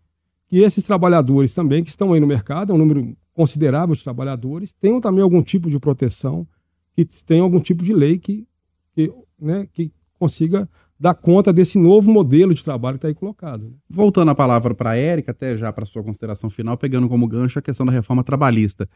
que 0.48 0.58
esses 0.58 0.84
trabalhadores 0.84 1.52
também, 1.52 1.84
que 1.84 1.90
estão 1.90 2.12
aí 2.12 2.20
no 2.20 2.26
mercado, 2.26 2.72
é 2.72 2.74
um 2.74 2.78
número 2.78 3.16
considerável 3.34 3.94
de 3.94 4.02
trabalhadores, 4.02 4.72
tenham 4.72 5.00
também 5.00 5.22
algum 5.22 5.42
tipo 5.42 5.68
de 5.68 5.78
proteção, 5.78 6.46
que 6.94 7.04
tenham 7.24 7.44
algum 7.44 7.60
tipo 7.60 7.84
de 7.84 7.92
lei 7.92 8.18
que, 8.18 8.48
que, 8.94 9.12
né, 9.38 9.68
que 9.72 9.92
consiga 10.18 10.68
dar 10.98 11.14
conta 11.14 11.52
desse 11.52 11.78
novo 11.78 12.10
modelo 12.10 12.52
de 12.52 12.64
trabalho 12.64 12.94
que 12.94 12.98
está 12.98 13.08
aí 13.08 13.14
colocado. 13.14 13.64
Né? 13.64 13.70
Voltando 13.88 14.30
a 14.30 14.34
palavra 14.34 14.74
para 14.74 14.90
a 14.90 14.96
Érica, 14.96 15.30
até 15.30 15.56
já 15.56 15.72
para 15.72 15.86
sua 15.86 16.02
consideração 16.02 16.50
final, 16.50 16.76
pegando 16.76 17.08
como 17.08 17.26
gancho 17.28 17.58
a 17.58 17.62
questão 17.62 17.86
da 17.86 17.92
reforma 17.92 18.24
trabalhista. 18.24 18.88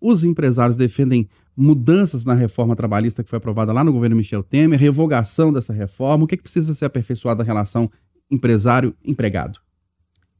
Os 0.00 0.24
empresários 0.24 0.78
defendem 0.78 1.28
mudanças 1.54 2.24
na 2.24 2.32
reforma 2.32 2.74
trabalhista 2.74 3.22
que 3.22 3.28
foi 3.28 3.36
aprovada 3.36 3.72
lá 3.72 3.84
no 3.84 3.92
governo 3.92 4.16
Michel 4.16 4.42
Temer, 4.42 4.78
revogação 4.78 5.52
dessa 5.52 5.74
reforma. 5.74 6.24
O 6.24 6.26
que, 6.26 6.34
é 6.34 6.38
que 6.38 6.42
precisa 6.42 6.72
ser 6.72 6.86
aperfeiçoado 6.86 7.40
na 7.40 7.44
relação 7.44 7.90
empresário-empregado? 8.30 9.58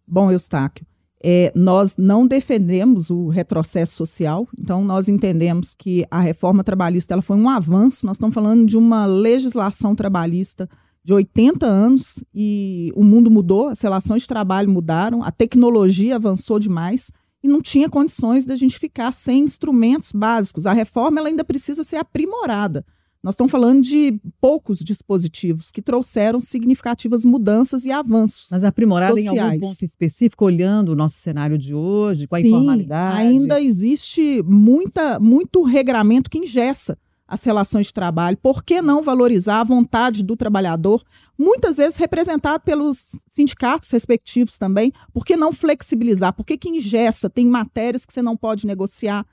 Bom, 0.07 0.33
Eustáquio, 0.33 0.87
é, 1.23 1.53
nós 1.55 1.99
não 1.99 2.27
defendemos 2.27 3.11
o 3.11 3.29
retrocesso 3.29 3.93
social, 3.95 4.49
então 4.59 4.83
nós 4.83 5.09
entendemos 5.11 5.75
que 5.75 6.07
a 6.11 6.21
reforma 6.21 6.65
trabalhista 6.65 7.13
ela 7.13 7.21
foi 7.21 7.37
um 7.37 7.49
avanço, 7.49 8.07
nós 8.07 8.17
estamos 8.17 8.35
falando 8.35 8.65
de 8.65 8.79
uma 8.79 9.05
legislação 9.05 9.95
trabalhista 9.95 10.67
de 11.03 11.13
80 11.13 11.67
anos 11.67 12.23
e 12.35 12.93
o 12.95 13.03
mundo 13.03 13.31
mudou, 13.31 13.69
as 13.69 13.81
relações 13.81 14.23
de 14.23 14.29
trabalho 14.29 14.69
mudaram, 14.69 15.23
a 15.23 15.31
tecnologia 15.31 16.17
avançou 16.17 16.59
demais 16.59 17.11
e 17.43 17.49
não 17.49 17.63
tinha 17.63 17.89
condições 17.89 18.45
da 18.45 18.55
gente 18.55 18.79
ficar 18.79 19.13
sem 19.13 19.43
instrumentos 19.43 20.13
básicos. 20.13 20.67
A 20.67 20.73
reforma 20.73 21.19
ela 21.19 21.29
ainda 21.29 21.45
precisa 21.45 21.83
ser 21.83 21.97
aprimorada. 21.97 22.85
Nós 23.23 23.35
estamos 23.35 23.51
falando 23.51 23.83
de 23.83 24.19
poucos 24.41 24.79
dispositivos 24.79 25.71
que 25.71 25.83
trouxeram 25.83 26.41
significativas 26.41 27.23
mudanças 27.23 27.85
e 27.85 27.93
avanços. 27.93 28.49
Mas 28.51 28.65
aprimorada 28.65 29.15
sociais. 29.15 29.37
em 29.37 29.41
algum 29.41 29.61
ponto 29.61 29.85
específico, 29.85 30.45
olhando 30.47 30.93
o 30.93 30.97
nosso 30.97 31.17
cenário 31.17 31.59
de 31.59 31.75
hoje, 31.75 32.27
com 32.27 32.37
a 32.37 32.41
Sim, 32.41 32.49
informalidade? 32.49 33.19
Ainda 33.19 33.61
existe 33.61 34.43
muita, 34.43 35.21
muito 35.21 35.63
regramento 35.63 36.31
que 36.31 36.39
ingessa 36.39 36.97
as 37.31 37.45
relações 37.45 37.87
de 37.87 37.95
trabalho? 37.95 38.37
Por 38.37 38.65
que 38.65 38.83
não 38.83 39.03
valorizar 39.03 39.61
a 39.61 39.65
vontade 39.65 40.25
do 40.25 40.37
trabalhador, 40.37 41.03
muitas 41.39 41.77
vezes 41.77 41.97
representado 41.97 42.65
pelos 42.65 43.17
sindicatos 43.29 43.89
respectivos 43.93 44.59
também? 44.59 44.93
Por 45.13 45.25
que 45.25 45.37
não 45.37 45.53
flexibilizar? 45.53 46.33
Por 46.33 46.45
que, 46.45 46.59
que 46.59 46.69
ingessa? 46.69 47.31
Tem 47.31 47.47
matérias 47.47 48.05
que 48.05 48.13
você 48.13 48.21
não 48.21 48.37
pode 48.37 48.67
negociar. 48.67 49.25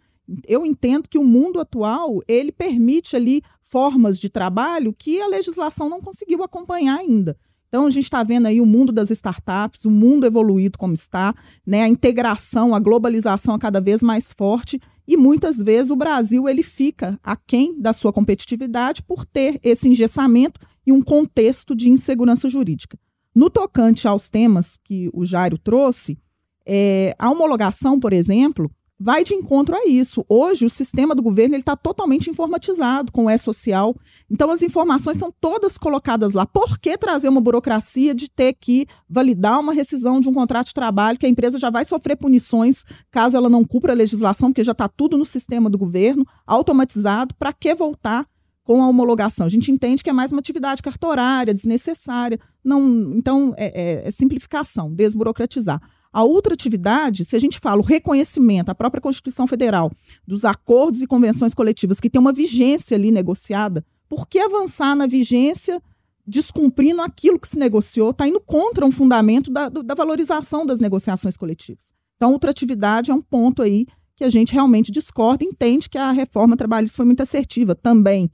Eu 0.47 0.65
entendo 0.65 1.09
que 1.09 1.17
o 1.17 1.23
mundo 1.23 1.59
atual 1.59 2.19
ele 2.27 2.51
permite 2.51 3.15
ali 3.15 3.41
formas 3.61 4.19
de 4.19 4.29
trabalho 4.29 4.93
que 4.93 5.19
a 5.19 5.27
legislação 5.27 5.89
não 5.89 5.99
conseguiu 5.99 6.43
acompanhar 6.43 6.99
ainda. 6.99 7.35
Então, 7.67 7.85
a 7.85 7.89
gente 7.89 8.05
está 8.05 8.23
vendo 8.23 8.45
aí 8.45 8.61
o 8.61 8.65
mundo 8.65 8.93
das 8.93 9.09
startups, 9.09 9.83
o 9.85 9.91
mundo 9.91 10.25
evoluído 10.25 10.77
como 10.77 10.93
está, 10.93 11.33
né, 11.65 11.83
a 11.83 11.87
integração, 11.87 12.73
a 12.73 12.79
globalização 12.79 13.55
a 13.55 13.59
cada 13.59 13.81
vez 13.81 14.01
mais 14.01 14.31
forte, 14.31 14.79
e 15.07 15.15
muitas 15.15 15.57
vezes 15.57 15.89
o 15.89 15.95
Brasil 15.95 16.49
ele 16.49 16.61
fica 16.61 17.19
aquém 17.23 17.79
da 17.79 17.93
sua 17.93 18.11
competitividade 18.11 19.01
por 19.01 19.25
ter 19.25 19.59
esse 19.63 19.87
engessamento 19.87 20.59
e 20.85 20.91
um 20.91 21.01
contexto 21.01 21.73
de 21.75 21.89
insegurança 21.89 22.49
jurídica. 22.49 22.99
No 23.33 23.49
tocante 23.49 24.07
aos 24.07 24.29
temas 24.29 24.77
que 24.83 25.09
o 25.13 25.23
Jairo 25.23 25.57
trouxe, 25.57 26.17
é, 26.65 27.15
a 27.17 27.29
homologação, 27.29 27.99
por 27.99 28.11
exemplo, 28.11 28.69
vai 28.99 29.23
de 29.23 29.33
encontro 29.33 29.75
a 29.75 29.85
isso. 29.85 30.25
Hoje, 30.27 30.65
o 30.65 30.69
sistema 30.69 31.13
do 31.13 31.21
governo 31.21 31.55
está 31.55 31.75
totalmente 31.75 32.29
informatizado 32.29 33.11
com 33.11 33.25
o 33.25 33.29
E-Social. 33.29 33.95
Então, 34.29 34.49
as 34.49 34.61
informações 34.61 35.17
são 35.17 35.31
todas 35.39 35.77
colocadas 35.77 36.33
lá. 36.33 36.45
Por 36.45 36.79
que 36.79 36.97
trazer 36.97 37.29
uma 37.29 37.41
burocracia 37.41 38.15
de 38.15 38.29
ter 38.29 38.53
que 38.53 38.87
validar 39.07 39.59
uma 39.59 39.73
rescisão 39.73 40.19
de 40.19 40.27
um 40.27 40.33
contrato 40.33 40.67
de 40.67 40.73
trabalho, 40.73 41.19
que 41.19 41.25
a 41.25 41.29
empresa 41.29 41.59
já 41.59 41.69
vai 41.69 41.85
sofrer 41.85 42.15
punições 42.15 42.83
caso 43.11 43.37
ela 43.37 43.49
não 43.49 43.63
cumpra 43.63 43.93
a 43.93 43.95
legislação, 43.95 44.49
porque 44.49 44.63
já 44.63 44.71
está 44.71 44.87
tudo 44.87 45.17
no 45.17 45.25
sistema 45.25 45.69
do 45.69 45.77
governo, 45.77 46.25
automatizado? 46.45 47.35
Para 47.35 47.53
que 47.53 47.73
voltar? 47.75 48.25
com 48.67 48.83
a 48.83 48.89
homologação. 48.89 49.45
A 49.45 49.49
gente 49.49 49.71
entende 49.71 50.03
que 50.03 50.09
é 50.09 50.13
mais 50.13 50.29
uma 50.33 50.39
atividade 50.39 50.81
cartorária, 50.81 51.53
desnecessária. 51.53 52.37
Não, 52.61 53.15
então, 53.15 53.53
é, 53.55 54.01
é, 54.03 54.07
é 54.09 54.11
simplificação, 54.11 54.93
desburocratizar. 54.93 55.81
A 56.17 56.23
outra 56.23 56.55
atividade, 56.55 57.23
se 57.23 57.35
a 57.35 57.39
gente 57.39 57.59
fala 57.59 57.79
o 57.79 57.85
reconhecimento, 57.85 58.69
a 58.69 58.73
própria 58.73 58.99
Constituição 58.99 59.45
Federal, 59.45 59.91
dos 60.25 60.45
acordos 60.45 61.03
e 61.03 61.05
convenções 61.05 61.53
coletivas 61.53 61.99
que 61.99 62.09
tem 62.09 62.19
uma 62.19 62.33
vigência 62.33 62.97
ali 62.97 63.11
negociada, 63.11 63.85
por 64.09 64.27
que 64.27 64.39
avançar 64.39 64.95
na 64.95 65.05
vigência 65.05 65.79
descumprindo 66.25 67.03
aquilo 67.03 67.37
que 67.37 67.47
se 67.47 67.59
negociou? 67.59 68.09
Está 68.09 68.27
indo 68.27 68.39
contra 68.39 68.83
um 68.83 68.91
fundamento 68.91 69.51
da, 69.51 69.69
da 69.69 69.93
valorização 69.93 70.65
das 70.65 70.79
negociações 70.79 71.37
coletivas. 71.37 71.93
Então, 72.15 72.31
outra 72.31 72.49
atividade 72.49 73.11
é 73.11 73.13
um 73.13 73.21
ponto 73.21 73.61
aí 73.61 73.85
que 74.15 74.23
a 74.23 74.29
gente 74.29 74.55
realmente 74.55 74.91
discorda 74.91 75.45
entende 75.45 75.87
que 75.87 75.99
a 75.99 76.09
reforma 76.09 76.57
trabalhista 76.57 76.97
foi 76.97 77.05
muito 77.05 77.21
assertiva 77.21 77.75
também. 77.75 78.27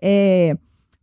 É, 0.00 0.56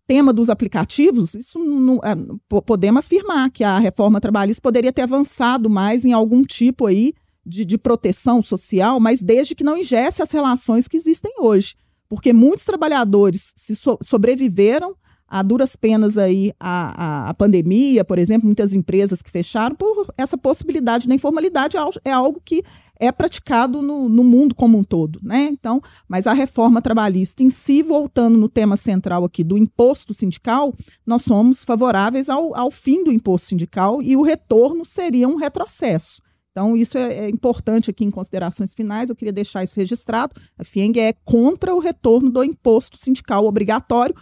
tema 0.05 0.33
dos 0.33 0.49
aplicativos, 0.49 1.33
isso 1.33 1.59
não, 1.59 1.95
é, 2.03 2.61
podemos 2.61 2.99
afirmar 2.99 3.49
que 3.49 3.63
a 3.63 3.79
reforma 3.79 4.19
trabalhista 4.19 4.61
poderia 4.61 4.91
ter 4.91 5.03
avançado 5.03 5.69
mais 5.69 6.05
em 6.05 6.11
algum 6.13 6.43
tipo 6.43 6.85
aí 6.85 7.13
de, 7.45 7.65
de 7.65 7.77
proteção 7.77 8.41
social, 8.41 8.99
mas 8.99 9.21
desde 9.21 9.55
que 9.55 9.63
não 9.63 9.77
ingesse 9.77 10.21
as 10.21 10.31
relações 10.31 10.87
que 10.87 10.97
existem 10.97 11.33
hoje. 11.39 11.75
Porque 12.07 12.31
muitos 12.31 12.65
trabalhadores 12.65 13.53
se 13.55 13.75
so, 13.75 13.97
sobreviveram 14.01 14.95
a 15.27 15.41
duras 15.41 15.75
penas 15.75 16.17
aí 16.17 16.53
a, 16.59 17.25
a, 17.25 17.29
a, 17.29 17.33
pandemia, 17.33 18.05
por 18.05 18.19
exemplo, 18.19 18.45
muitas 18.45 18.75
empresas 18.75 19.19
que 19.19 19.31
fecharam 19.31 19.75
por 19.75 20.05
essa 20.15 20.37
possibilidade 20.37 21.07
da 21.07 21.15
informalidade 21.15 21.75
é 22.05 22.11
algo 22.11 22.39
que 22.43 22.63
é 23.03 23.11
praticado 23.11 23.81
no, 23.81 24.07
no, 24.07 24.23
mundo 24.23 24.55
como 24.55 24.77
um 24.77 24.83
todo, 24.83 25.19
né? 25.21 25.49
Então, 25.51 25.81
mas 26.07 26.25
a 26.25 26.33
reforma 26.33 26.81
trabalhista 26.81 27.43
em 27.43 27.49
si, 27.49 27.83
voltando 27.83 28.37
no 28.37 28.47
tema 28.47 28.77
central 28.77 29.25
aqui 29.25 29.43
do 29.43 29.57
imposto 29.57 30.13
sindical, 30.13 30.73
nós 31.05 31.23
somos 31.23 31.63
favoráveis 31.63 32.29
ao, 32.29 32.55
ao 32.55 32.71
fim 32.71 33.03
do 33.03 33.11
imposto 33.11 33.47
sindical 33.47 34.01
e 34.01 34.15
o 34.15 34.21
retorno 34.21 34.85
seria 34.85 35.27
um 35.27 35.35
retrocesso. 35.35 36.21
Então, 36.51 36.77
isso 36.77 36.97
é, 36.99 37.25
é, 37.25 37.29
importante 37.29 37.89
aqui 37.89 38.05
em 38.05 38.11
considerações 38.11 38.75
finais, 38.75 39.09
eu 39.09 39.15
queria 39.15 39.33
deixar 39.33 39.63
isso 39.63 39.79
registrado. 39.79 40.39
A 40.57 40.63
FIENG 40.63 40.99
é 40.99 41.13
contra 41.25 41.73
o 41.73 41.79
retorno 41.79 42.29
do 42.29 42.43
imposto 42.43 42.95
sindical 42.95 43.45
obrigatório, 43.45 44.15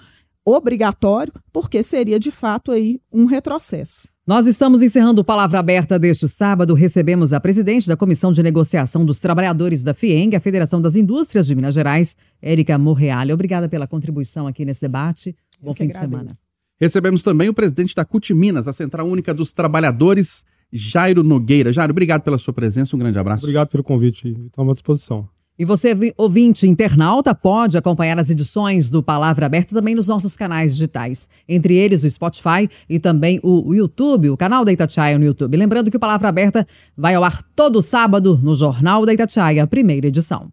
obrigatório, 0.45 1.33
porque 1.51 1.83
seria 1.83 2.17
de 2.17 2.31
fato 2.31 2.71
aí 2.71 3.01
um 3.11 3.25
retrocesso. 3.25 4.07
Nós 4.31 4.47
estamos 4.47 4.81
encerrando 4.81 5.19
o 5.19 5.25
Palavra 5.25 5.59
Aberta 5.59 5.99
deste 5.99 6.25
sábado. 6.25 6.73
Recebemos 6.73 7.33
a 7.33 7.39
presidente 7.41 7.85
da 7.85 7.97
Comissão 7.97 8.31
de 8.31 8.41
Negociação 8.41 9.03
dos 9.03 9.19
Trabalhadores 9.19 9.83
da 9.83 9.93
FIENG, 9.93 10.37
a 10.37 10.39
Federação 10.39 10.81
das 10.81 10.95
Indústrias 10.95 11.47
de 11.47 11.53
Minas 11.53 11.75
Gerais, 11.75 12.15
Érica 12.41 12.77
Morreale. 12.77 13.33
Obrigada 13.33 13.67
pela 13.67 13.85
contribuição 13.85 14.47
aqui 14.47 14.63
nesse 14.63 14.79
debate. 14.79 15.35
Bom 15.61 15.73
fim 15.73 15.83
agradeço. 15.83 16.07
de 16.07 16.11
semana. 16.13 16.37
Recebemos 16.79 17.23
também 17.23 17.49
o 17.49 17.53
presidente 17.53 17.93
da 17.93 18.05
CUT 18.05 18.33
Minas, 18.33 18.69
a 18.69 18.71
Central 18.71 19.05
Única 19.05 19.33
dos 19.33 19.51
Trabalhadores, 19.51 20.45
Jairo 20.71 21.23
Nogueira. 21.23 21.73
Jairo, 21.73 21.91
obrigado 21.91 22.21
pela 22.21 22.37
sua 22.37 22.53
presença, 22.53 22.95
um 22.95 22.99
grande 22.99 23.19
abraço. 23.19 23.43
Obrigado 23.43 23.67
pelo 23.67 23.83
convite, 23.83 24.29
estamos 24.47 24.71
à 24.71 24.73
disposição. 24.75 25.27
E 25.61 25.63
você, 25.63 25.95
ouvinte 26.17 26.67
internauta, 26.67 27.35
pode 27.35 27.77
acompanhar 27.77 28.17
as 28.17 28.31
edições 28.31 28.89
do 28.89 29.03
Palavra 29.03 29.45
Aberta 29.45 29.75
também 29.75 29.93
nos 29.93 30.07
nossos 30.07 30.35
canais 30.35 30.73
digitais, 30.73 31.29
entre 31.47 31.75
eles 31.75 32.03
o 32.03 32.09
Spotify 32.09 32.67
e 32.89 32.99
também 32.99 33.39
o 33.43 33.71
YouTube, 33.71 34.31
o 34.31 34.37
canal 34.37 34.65
da 34.65 34.71
Itatiaia 34.71 35.19
no 35.19 35.25
YouTube. 35.25 35.55
Lembrando 35.55 35.91
que 35.91 35.97
o 35.97 35.99
Palavra 35.99 36.29
Aberta 36.29 36.67
vai 36.97 37.13
ao 37.13 37.23
ar 37.23 37.43
todo 37.55 37.79
sábado 37.79 38.39
no 38.41 38.55
Jornal 38.55 39.05
da 39.05 39.13
Itatiaia, 39.13 39.67
primeira 39.67 40.07
edição. 40.07 40.51